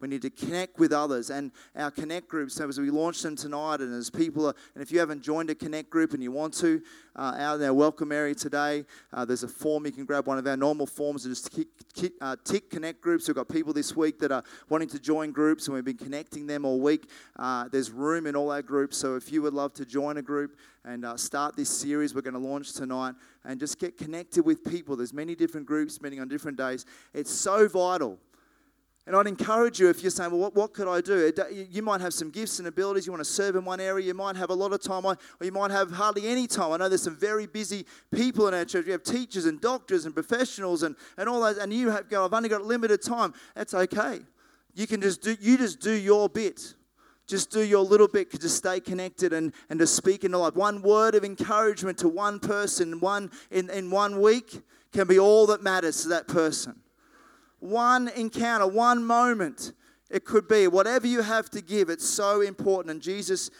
[0.00, 2.54] we need to connect with others and our connect groups.
[2.54, 5.48] So as we launch them tonight, and as people are, and if you haven't joined
[5.48, 6.82] a connect group and you want to,
[7.16, 10.36] uh, out in our welcome area today, uh, there's a form you can grab one
[10.36, 13.26] of our normal forms and just tick, tick, uh, tick, connect groups.
[13.26, 16.46] We've got people this week that are wanting to join groups, and we've been connecting
[16.46, 17.08] them all week.
[17.36, 20.22] Uh, there's room in all our groups, so if you would love to join a
[20.22, 24.44] group and uh, start this series we're going to launch tonight, and just get connected
[24.44, 24.94] with people.
[24.94, 26.84] There's many different groups meeting on different days.
[27.14, 28.18] It's so vital
[29.06, 31.32] and I'd encourage you if you're saying, well, what, what could I do?
[31.70, 33.06] You might have some gifts and abilities.
[33.06, 34.04] You want to serve in one area.
[34.04, 36.72] You might have a lot of time, or you might have hardly any time.
[36.72, 38.86] I know there's some very busy people in our church.
[38.86, 41.56] We have teachers and doctors and professionals and, and all those.
[41.56, 43.32] And you have go, I've only got limited time.
[43.54, 44.22] That's okay.
[44.74, 46.74] You can just do, you just do your bit.
[47.28, 50.56] Just do your little bit to stay connected and, and to speak in life.
[50.56, 55.46] One word of encouragement to one person one, in, in one week can be all
[55.46, 56.80] that matters to that person
[57.58, 59.72] one encounter, one moment.
[60.10, 61.90] It could be whatever you have to give.
[61.90, 62.92] It's so important.
[62.92, 63.50] And Jesus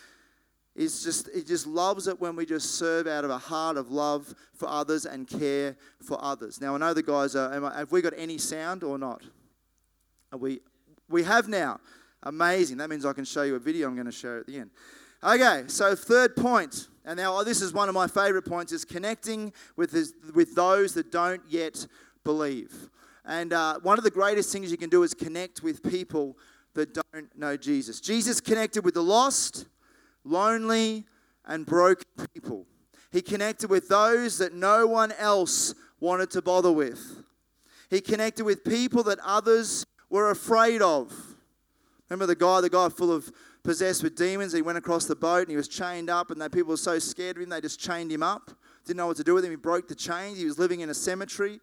[0.76, 3.90] is just, he just loves it when we just serve out of a heart of
[3.90, 6.60] love for others and care for others.
[6.60, 9.22] Now, I know the guys are, have we got any sound or not?
[10.32, 10.60] Are we,
[11.08, 11.80] we have now.
[12.22, 12.78] Amazing.
[12.78, 14.70] That means I can show you a video I'm going to show at the end.
[15.24, 18.84] Okay, so third point, and now oh, this is one of my favorite points, is
[18.84, 21.86] connecting with, his, with those that don't yet
[22.22, 22.90] believe.
[23.26, 26.38] And uh, one of the greatest things you can do is connect with people
[26.74, 28.00] that don't know Jesus.
[28.00, 29.66] Jesus connected with the lost,
[30.24, 31.04] lonely,
[31.44, 32.66] and broken people.
[33.10, 37.24] He connected with those that no one else wanted to bother with.
[37.90, 41.12] He connected with people that others were afraid of.
[42.08, 43.32] Remember the guy, the guy full of
[43.64, 44.52] possessed with demons?
[44.52, 46.98] He went across the boat and he was chained up, and the people were so
[47.00, 48.50] scared of him they just chained him up.
[48.84, 49.50] didn't know what to do with him.
[49.50, 50.38] He broke the chains.
[50.38, 51.60] He was living in a cemetery.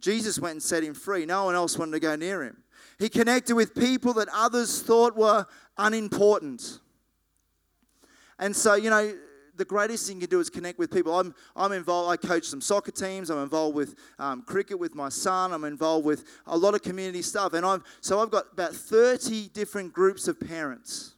[0.00, 1.26] Jesus went and set him free.
[1.26, 2.62] No one else wanted to go near him.
[2.98, 6.80] He connected with people that others thought were unimportant.
[8.38, 9.14] And so, you know,
[9.56, 11.18] the greatest thing you can do is connect with people.
[11.18, 15.08] I'm, I'm involved, I coach some soccer teams, I'm involved with um, cricket with my
[15.08, 17.54] son, I'm involved with a lot of community stuff.
[17.54, 21.14] And I've, so I've got about 30 different groups of parents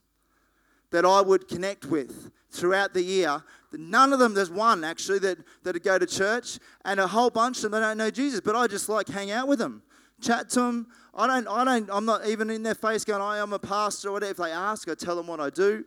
[0.90, 3.42] that I would connect with throughout the year.
[3.72, 7.58] None of them, there's one actually that, that go to church, and a whole bunch
[7.58, 9.82] of them that don't know Jesus, but I just like hang out with them,
[10.20, 10.86] chat to them.
[11.14, 14.08] I don't, I don't, I'm not even in their face going, I am a pastor
[14.08, 14.30] or whatever.
[14.30, 15.84] If they ask, I tell them what I do.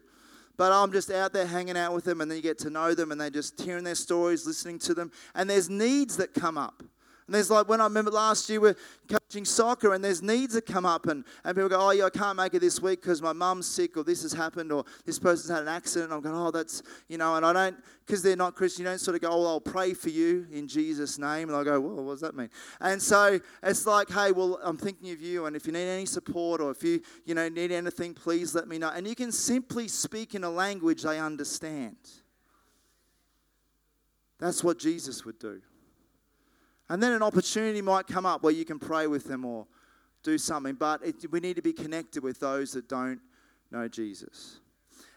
[0.57, 2.93] But I'm just out there hanging out with them, and then you get to know
[2.93, 5.11] them, and they're just hearing their stories, listening to them.
[5.33, 6.83] And there's needs that come up.
[7.31, 8.75] And there's like when I remember last year we're
[9.07, 12.09] coaching soccer and there's needs that come up and, and people go, Oh yeah, I
[12.09, 15.17] can't make it this week because my mum's sick or this has happened or this
[15.17, 16.11] person's had an accident.
[16.11, 18.99] I'm going, Oh, that's you know, and I don't because they're not Christian, you don't
[18.99, 21.47] sort of go, Oh, I'll pray for you in Jesus' name.
[21.47, 22.49] And I go, Well, what does that mean?
[22.81, 26.05] And so it's like, hey, well, I'm thinking of you, and if you need any
[26.05, 28.91] support or if you, you know, need anything, please let me know.
[28.93, 31.95] And you can simply speak in a language they understand.
[34.37, 35.61] That's what Jesus would do.
[36.91, 39.65] And then an opportunity might come up where you can pray with them or
[40.23, 40.75] do something.
[40.75, 43.21] But it, we need to be connected with those that don't
[43.71, 44.59] know Jesus.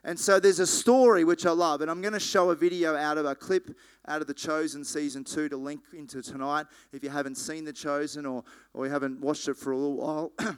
[0.04, 2.94] And so there's a story which I love, and I'm going to show a video
[2.94, 6.66] out of a clip out of The Chosen season two to link into tonight.
[6.92, 9.96] If you haven't seen The Chosen or, or you haven't watched it for a little
[9.96, 10.32] while,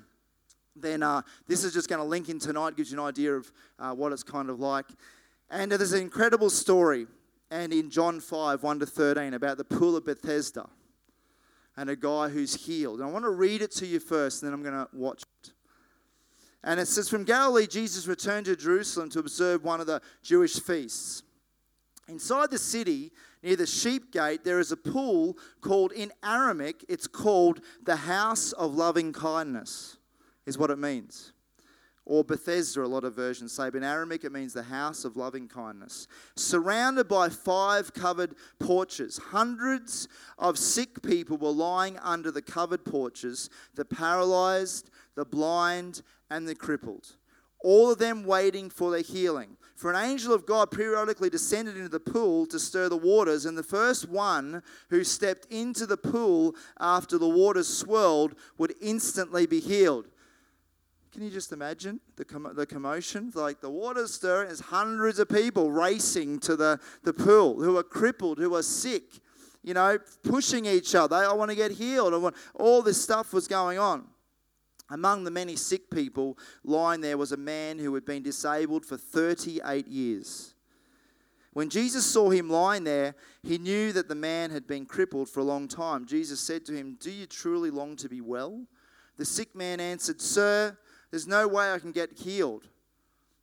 [0.76, 3.50] then uh, this is just going to link in tonight, gives you an idea of
[3.78, 4.84] uh, what it's kind of like.
[5.48, 7.06] And there's an incredible story,
[7.50, 10.68] and in John 5 1 to 13, about the pool of Bethesda
[11.76, 13.00] and a guy who's healed.
[13.00, 15.22] And I want to read it to you first, and then I'm going to watch
[15.22, 15.52] it.
[16.64, 20.58] And it says, From Galilee, Jesus returned to Jerusalem to observe one of the Jewish
[20.58, 21.22] feasts.
[22.08, 23.12] Inside the city,
[23.42, 28.52] near the sheep gate, there is a pool called, in Aramaic, it's called the House
[28.52, 29.96] of Loving Kindness,
[30.46, 31.32] is what it means
[32.06, 33.68] or Bethesda, a lot of versions say.
[33.68, 36.06] But in Aramaic, it means the house of loving kindness.
[36.36, 43.50] Surrounded by five covered porches, hundreds of sick people were lying under the covered porches
[43.74, 47.16] the paralyzed, the blind, and the crippled.
[47.60, 49.56] All of them waiting for their healing.
[49.74, 53.58] For an angel of God periodically descended into the pool to stir the waters, and
[53.58, 59.60] the first one who stepped into the pool after the waters swirled would instantly be
[59.60, 60.06] healed.
[61.16, 63.32] Can you just imagine the, com- the commotion?
[63.34, 67.82] Like the water's stirring, there's hundreds of people racing to the, the pool who are
[67.82, 69.04] crippled, who are sick,
[69.62, 71.16] you know, pushing each other.
[71.16, 72.12] I want to get healed.
[72.12, 74.04] I want, all this stuff was going on.
[74.90, 78.98] Among the many sick people lying there was a man who had been disabled for
[78.98, 80.52] 38 years.
[81.54, 85.40] When Jesus saw him lying there, he knew that the man had been crippled for
[85.40, 86.04] a long time.
[86.04, 88.66] Jesus said to him, Do you truly long to be well?
[89.16, 90.76] The sick man answered, Sir,
[91.10, 92.64] there's no way I can get healed.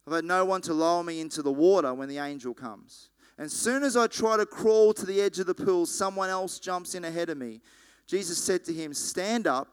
[0.06, 3.10] I've had no one to lower me into the water when the angel comes.
[3.38, 6.30] And as soon as I try to crawl to the edge of the pool, someone
[6.30, 7.62] else jumps in ahead of me.
[8.06, 9.69] Jesus said to him, Stand up,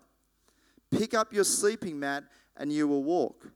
[0.90, 2.24] pick up your sleeping mat,
[2.56, 3.48] and you will walk.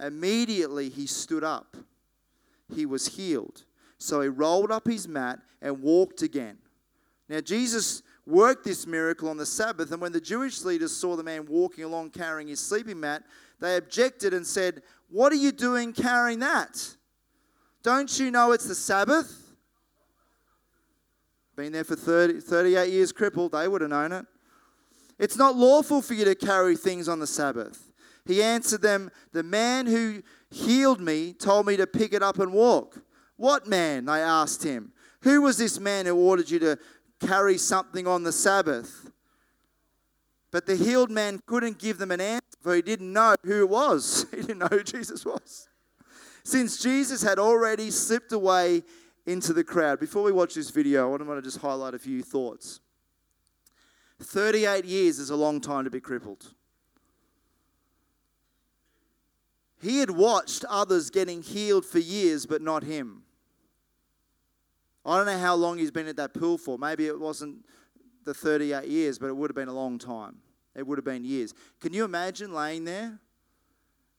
[0.00, 1.76] Immediately he stood up.
[2.74, 3.64] He was healed.
[3.98, 6.58] So he rolled up his mat and walked again.
[7.28, 11.22] Now, Jesus worked this miracle on the Sabbath, and when the Jewish leaders saw the
[11.22, 13.22] man walking along carrying his sleeping mat,
[13.62, 16.96] they objected and said, What are you doing carrying that?
[17.82, 19.38] Don't you know it's the Sabbath?
[21.56, 24.26] Been there for 30, 38 years crippled, they would have known it.
[25.18, 27.92] It's not lawful for you to carry things on the Sabbath.
[28.26, 32.52] He answered them, The man who healed me told me to pick it up and
[32.52, 33.02] walk.
[33.36, 34.06] What man?
[34.06, 34.92] They asked him.
[35.22, 36.78] Who was this man who ordered you to
[37.20, 39.01] carry something on the Sabbath?
[40.52, 43.68] But the healed man couldn't give them an answer, for he didn't know who it
[43.68, 44.26] was.
[44.30, 45.68] He didn't know who Jesus was.
[46.44, 48.82] Since Jesus had already slipped away
[49.26, 49.98] into the crowd.
[49.98, 52.80] Before we watch this video, I want to just highlight a few thoughts.
[54.20, 56.54] 38 years is a long time to be crippled.
[59.80, 63.22] He had watched others getting healed for years, but not him.
[65.04, 66.78] I don't know how long he's been at that pool for.
[66.78, 67.64] Maybe it wasn't
[68.24, 70.36] the 38 years, but it would have been a long time.
[70.74, 71.54] It would have been years.
[71.80, 73.18] Can you imagine laying there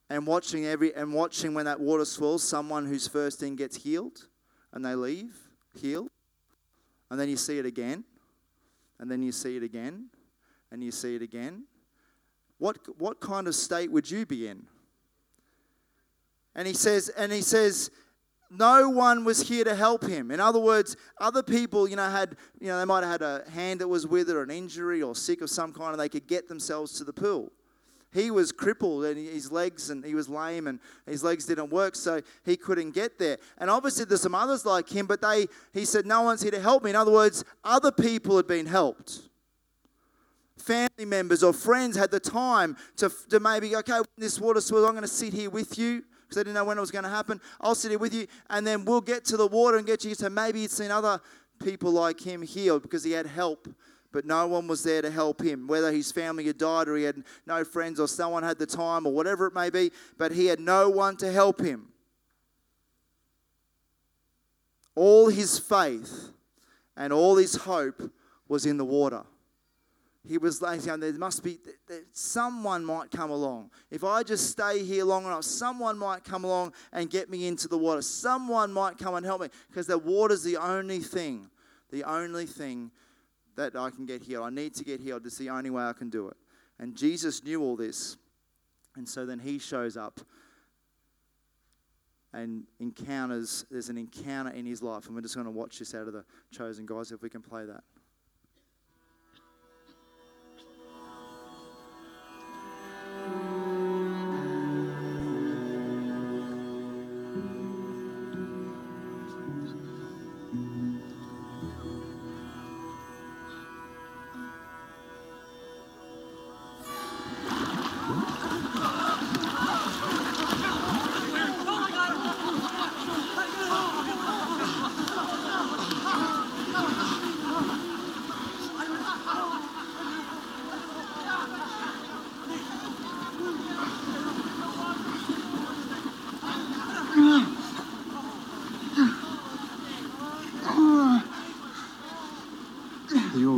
[0.09, 4.27] and watching every and watching when that water swells, someone who's first in gets healed
[4.71, 5.35] and they leave,
[5.79, 6.09] healed,
[7.09, 8.03] and then you see it again,
[8.99, 10.09] and then you see it again,
[10.71, 11.63] and you see it again.
[12.59, 14.67] What what kind of state would you be in?
[16.55, 17.89] And he says, and he says,
[18.55, 20.31] no one was here to help him.
[20.31, 23.49] In other words, other people, you know, had, you know, they might have had a
[23.49, 26.09] hand that was with it or an injury or sick of some kind and they
[26.09, 27.51] could get themselves to the pool.
[28.13, 31.95] He was crippled and his legs and he was lame and his legs didn't work,
[31.95, 33.39] so he couldn't get there.
[33.57, 36.61] And obviously there's some others like him, but they he said, No one's here to
[36.61, 36.91] help me.
[36.91, 39.21] In other words, other people had been helped.
[40.59, 44.91] Family members or friends had the time to, to maybe, okay, this water swells, I'm
[44.91, 46.03] going to sit here with you
[46.34, 47.39] because they didn't know when it was going to happen.
[47.61, 50.15] I'll sit here with you, and then we'll get to the water and get you.
[50.15, 51.21] So maybe he'd seen other
[51.63, 53.67] people like him healed because he had help,
[54.11, 55.67] but no one was there to help him.
[55.67, 59.05] Whether his family had died or he had no friends or someone had the time
[59.05, 61.89] or whatever it may be, but he had no one to help him.
[64.95, 66.29] All his faith
[66.97, 68.11] and all his hope
[68.47, 69.23] was in the water
[70.26, 71.59] he was like, there must be,
[72.13, 73.71] someone might come along.
[73.91, 77.67] If I just stay here long enough, someone might come along and get me into
[77.67, 78.01] the water.
[78.01, 81.49] Someone might come and help me because the water's the only thing,
[81.91, 82.91] the only thing
[83.57, 84.45] that I can get healed.
[84.45, 85.26] I need to get healed.
[85.26, 86.38] It's the only way I can do it.
[86.80, 88.17] And Jesus knew all this.
[88.95, 90.21] And so then he shows up
[92.32, 95.05] and encounters, there's an encounter in his life.
[95.07, 97.41] And we're just going to watch this out of the chosen guys if we can
[97.41, 97.84] play that.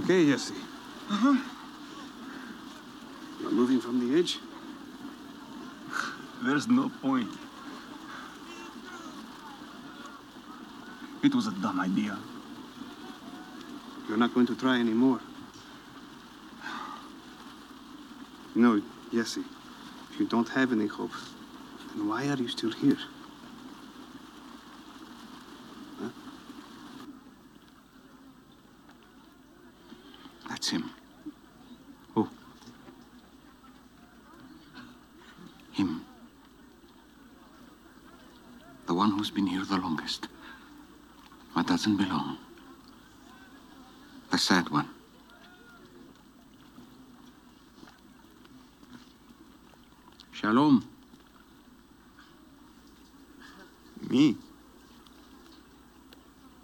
[0.06, 0.54] Okay, Jesse?
[1.10, 1.36] Uh-huh.
[3.42, 4.38] You're moving from the edge?
[6.44, 7.30] There's no point.
[11.24, 12.20] It was a dumb idea.
[14.08, 15.20] You're not going to try anymore.
[18.54, 18.80] No,
[19.12, 19.44] Jesse.
[20.12, 21.12] If you don't have any hope,
[21.96, 23.00] then why are you still here?
[30.66, 30.90] That's him.
[32.14, 32.28] Who?
[35.74, 36.06] Him.
[38.88, 40.30] The one who's been here the longest.
[41.54, 42.38] But doesn't belong.
[44.32, 44.90] The sad one.
[50.32, 50.88] Shalom.
[54.10, 54.38] Me?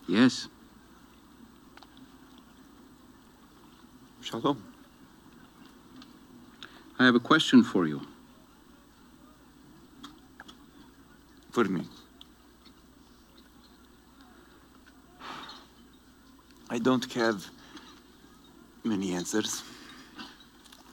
[0.08, 0.48] Yes.
[4.22, 4.64] Shalom.
[6.98, 8.02] I have a question for you.
[11.52, 11.84] For me.
[16.72, 17.46] I don't have
[18.86, 19.62] many answers,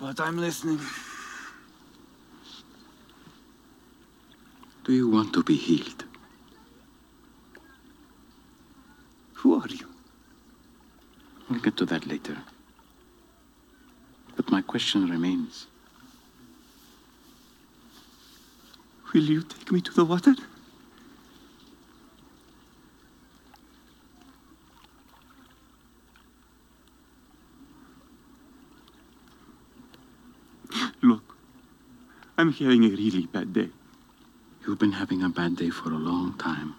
[0.01, 0.81] but I'm listening.
[4.85, 6.03] Do you want to be healed?
[9.35, 9.87] Who are you?
[11.49, 12.37] We'll get to that later.
[14.35, 15.69] But my question remains.
[19.15, 20.35] Will you take me to the water?
[32.39, 33.69] I'm having a really bad day.
[34.65, 36.77] You've been having a bad day for a long time.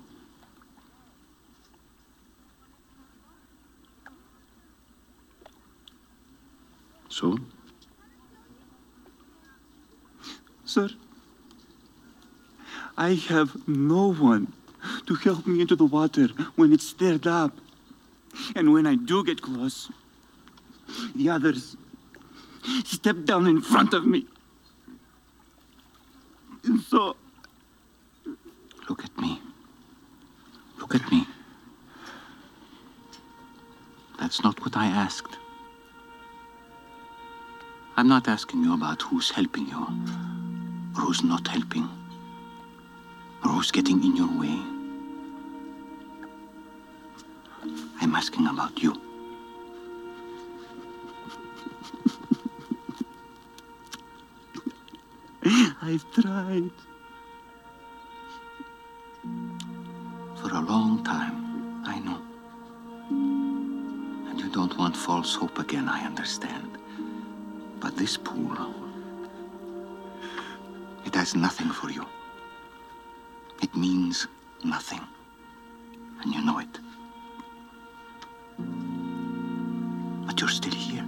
[7.10, 7.38] So?
[10.64, 10.90] Sir,
[12.98, 14.54] I have no one
[15.08, 17.58] to help me into the water when it's stirred up.
[18.56, 19.92] And when I do get close,
[21.14, 21.76] the others
[22.86, 24.26] step down in front of me.
[26.70, 27.16] And so.
[28.88, 29.42] Look at me.
[30.80, 31.26] Look at me.
[34.30, 35.40] That's not what I asked.
[37.98, 39.88] I'm not asking you about who's helping you,
[40.96, 41.90] or who's not helping,
[43.44, 44.56] or who's getting in your way.
[48.02, 48.94] I'm asking about you.
[55.82, 56.89] I've tried.
[65.20, 66.78] False hope again, I understand.
[67.82, 68.56] But this pool,
[71.06, 72.06] it has nothing for you.
[73.62, 74.28] It means
[74.64, 75.02] nothing.
[76.22, 76.80] And you know it.
[80.26, 81.04] But you're still here.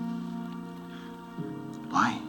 [1.90, 2.21] Why?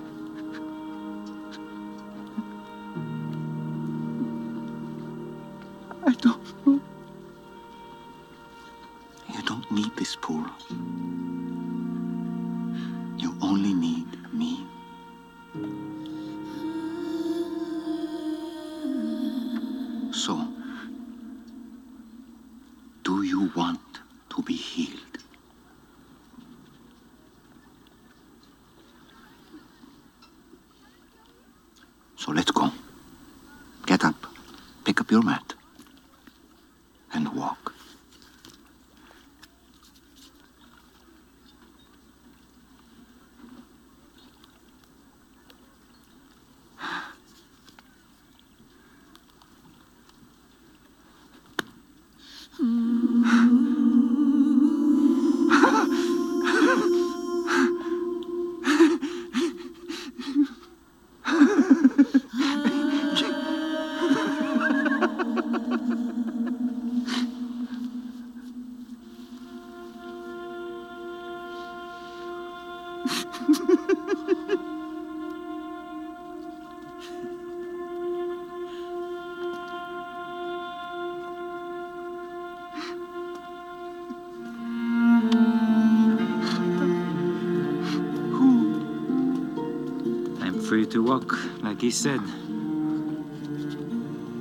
[90.93, 91.33] To walk,
[91.63, 92.21] like he said.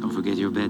[0.01, 0.69] Don't forget your bed.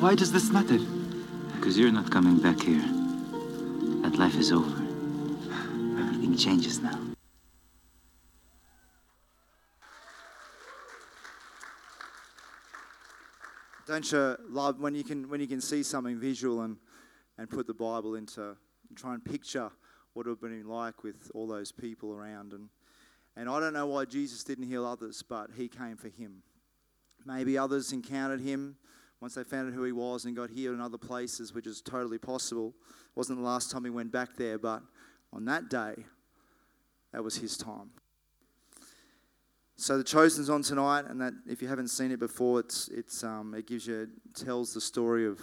[0.00, 0.78] Why does this matter?
[1.54, 2.82] Because you're not coming back here.
[4.00, 4.78] That life is over.
[6.00, 6.98] Everything changes now.
[13.86, 16.78] Don't you love when you can when you can see something visual and
[17.36, 18.56] and put the Bible into
[18.96, 19.70] try and picture
[20.12, 22.68] what it would have been like with all those people around and
[23.36, 26.42] and I don't know why Jesus didn't heal others, but he came for him.
[27.24, 28.76] Maybe others encountered him
[29.20, 31.80] once they found out who he was and got healed in other places, which is
[31.80, 32.74] totally possible.
[32.88, 34.82] It wasn't the last time he went back there, but
[35.32, 35.94] on that day,
[37.12, 37.90] that was his time.
[39.76, 43.24] So the chosen's on tonight, and that if you haven't seen it before, it's it's
[43.24, 45.40] um, it gives you tells the story of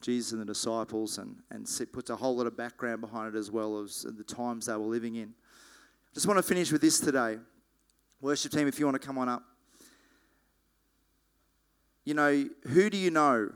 [0.00, 3.50] Jesus and the disciples, and and puts a whole lot of background behind it as
[3.50, 5.28] well as the times they were living in.
[5.28, 7.38] I just want to finish with this today,
[8.20, 8.68] worship team.
[8.68, 9.42] If you want to come on up,
[12.04, 13.50] you know who do you know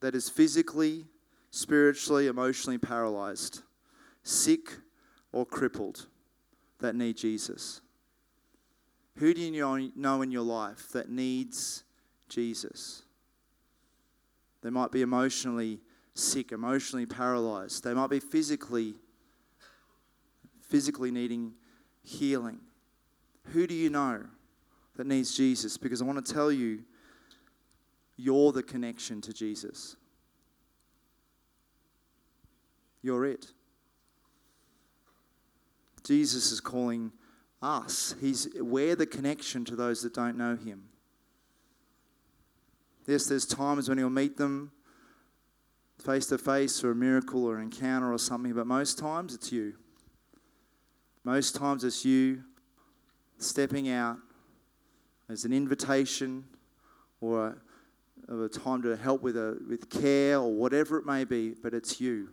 [0.00, 1.06] that is physically,
[1.50, 3.62] spiritually, emotionally paralyzed,
[4.22, 4.72] sick,
[5.32, 6.06] or crippled
[6.78, 7.80] that need Jesus?
[9.16, 11.82] Who do you know in your life that needs
[12.28, 13.02] Jesus?
[14.68, 15.80] They might be emotionally
[16.12, 17.84] sick, emotionally paralyzed.
[17.84, 18.96] They might be physically
[20.60, 21.54] physically needing
[22.02, 22.58] healing.
[23.54, 24.24] Who do you know
[24.96, 25.78] that needs Jesus?
[25.78, 26.80] Because I want to tell you
[28.18, 29.96] you're the connection to Jesus.
[33.00, 33.46] You're it.
[36.04, 37.10] Jesus is calling
[37.62, 38.14] us.
[38.20, 40.87] He's we're the connection to those that don't know him.
[43.08, 44.70] Yes, there's times when he'll meet them
[46.04, 49.72] face to face or a miracle or encounter or something, but most times it's you.
[51.24, 52.44] Most times it's you
[53.38, 54.18] stepping out
[55.30, 56.44] as an invitation
[57.22, 57.56] or
[58.28, 61.72] a, a time to help with a with care or whatever it may be, but
[61.72, 62.28] it's you.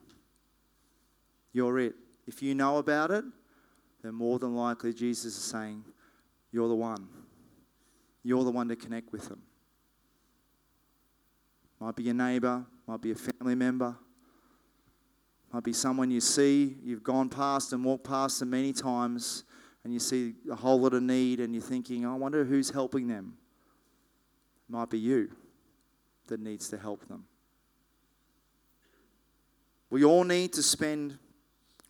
[1.53, 1.95] You're it.
[2.27, 3.23] If you know about it,
[4.03, 5.85] then more than likely Jesus is saying,
[6.51, 7.07] You're the one.
[8.23, 9.41] You're the one to connect with them.
[11.79, 13.95] Might be your neighbor, might be a family member,
[15.51, 19.43] might be someone you see, you've gone past and walked past them many times,
[19.83, 23.07] and you see a whole lot of need, and you're thinking, I wonder who's helping
[23.07, 23.37] them.
[24.67, 25.29] Might be you
[26.27, 27.25] that needs to help them.
[29.89, 31.19] We all need to spend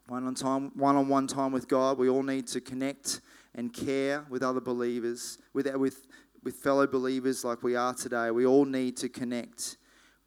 [0.07, 1.97] one on one-on-one time with God.
[1.97, 3.21] We all need to connect
[3.55, 6.05] and care with other believers, with, with,
[6.45, 8.31] with fellow believers like we are today.
[8.31, 9.75] We all need to connect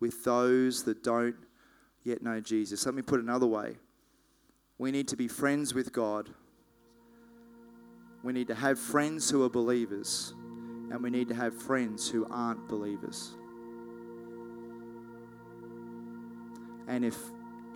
[0.00, 1.36] with those that don't
[2.04, 2.84] yet know Jesus.
[2.84, 3.76] Let me put it another way.
[4.76, 6.28] We need to be friends with God
[8.22, 10.34] We need to have friends who are believers,
[10.90, 13.36] and we need to have friends who aren't believers.
[16.88, 17.16] And if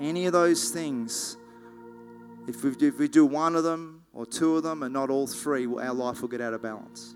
[0.01, 1.37] any of those things,
[2.49, 5.11] if we, do, if we do one of them or two of them and not
[5.11, 7.15] all three, our life will get out of balance.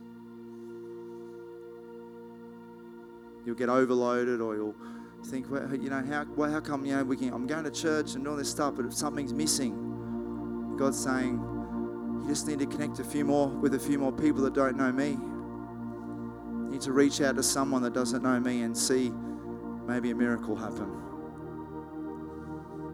[3.46, 4.74] You'll get overloaded or you'll
[5.24, 7.70] think, well, you know, how, well, how come, you know, we can, I'm going to
[7.70, 11.40] church and all this stuff, but if something's missing, God's saying,
[12.22, 14.76] you just need to connect a few more with a few more people that don't
[14.76, 15.10] know me.
[15.10, 19.12] You need to reach out to someone that doesn't know me and see
[19.86, 20.90] maybe a miracle happen.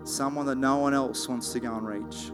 [0.04, 2.28] Someone that no one else wants to go and reach.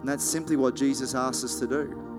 [0.00, 2.09] And that's simply what Jesus asks us to do.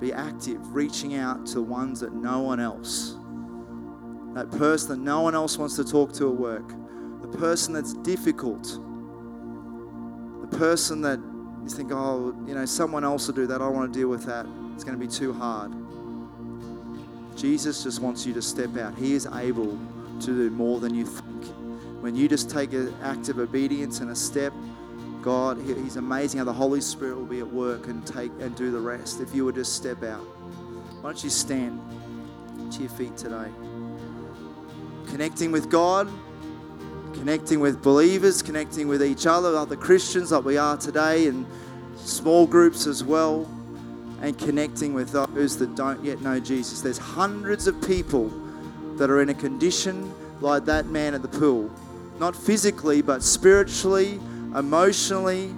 [0.00, 3.16] Be active, reaching out to ones that no one else,
[4.34, 6.68] that person that no one else wants to talk to at work,
[7.22, 8.64] the person that's difficult,
[10.40, 11.18] the person that
[11.62, 13.62] you think, oh, you know, someone else will do that.
[13.62, 14.46] I don't want to deal with that.
[14.74, 15.72] It's going to be too hard.
[17.36, 18.94] Jesus just wants you to step out.
[18.96, 19.78] He is able
[20.20, 21.46] to do more than you think.
[22.02, 24.52] When you just take an act of obedience and a step,
[25.24, 28.70] God, He's amazing how the Holy Spirit will be at work and take and do
[28.70, 30.20] the rest if you would just step out.
[30.20, 31.80] Why don't you stand
[32.70, 33.48] to your feet today?
[35.08, 36.10] Connecting with God,
[37.14, 41.46] connecting with believers, connecting with each other, other Christians like we are today, and
[41.96, 43.48] small groups as well,
[44.20, 46.82] and connecting with those that don't yet know Jesus.
[46.82, 48.28] There's hundreds of people
[48.96, 50.12] that are in a condition
[50.42, 51.70] like that man at the pool.
[52.20, 54.20] Not physically, but spiritually,
[54.54, 55.54] emotionally,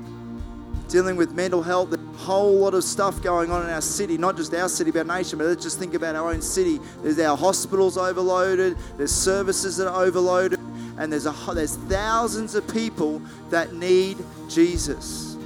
[0.88, 1.92] dealing with mental health.
[1.92, 5.08] A whole lot of stuff going on in our city, not just our city, but
[5.08, 6.80] our nation, but let's just think about our own city.
[7.02, 10.60] There's our hospitals overloaded, there's services that are overloaded,
[10.98, 13.20] and there's, a, there's thousands of people
[13.50, 14.18] that need
[14.48, 15.36] Jesus.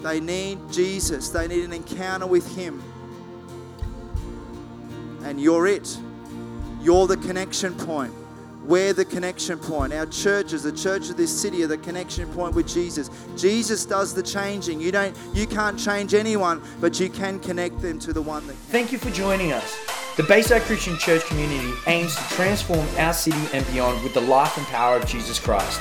[0.00, 2.82] They need Jesus, they need an encounter with Him.
[5.24, 5.98] And you're it.
[6.80, 8.14] You're the connection point.
[8.66, 9.92] We're the connection point.
[9.92, 13.08] Our churches, the church of this city, are the connection point with Jesus.
[13.36, 14.80] Jesus does the changing.
[14.80, 18.54] You don't, you can't change anyone, but you can connect them to the one that.
[18.54, 19.72] Thank you for joining us.
[20.16, 24.56] The Bayside Christian Church community aims to transform our city and beyond with the life
[24.56, 25.80] and power of Jesus Christ.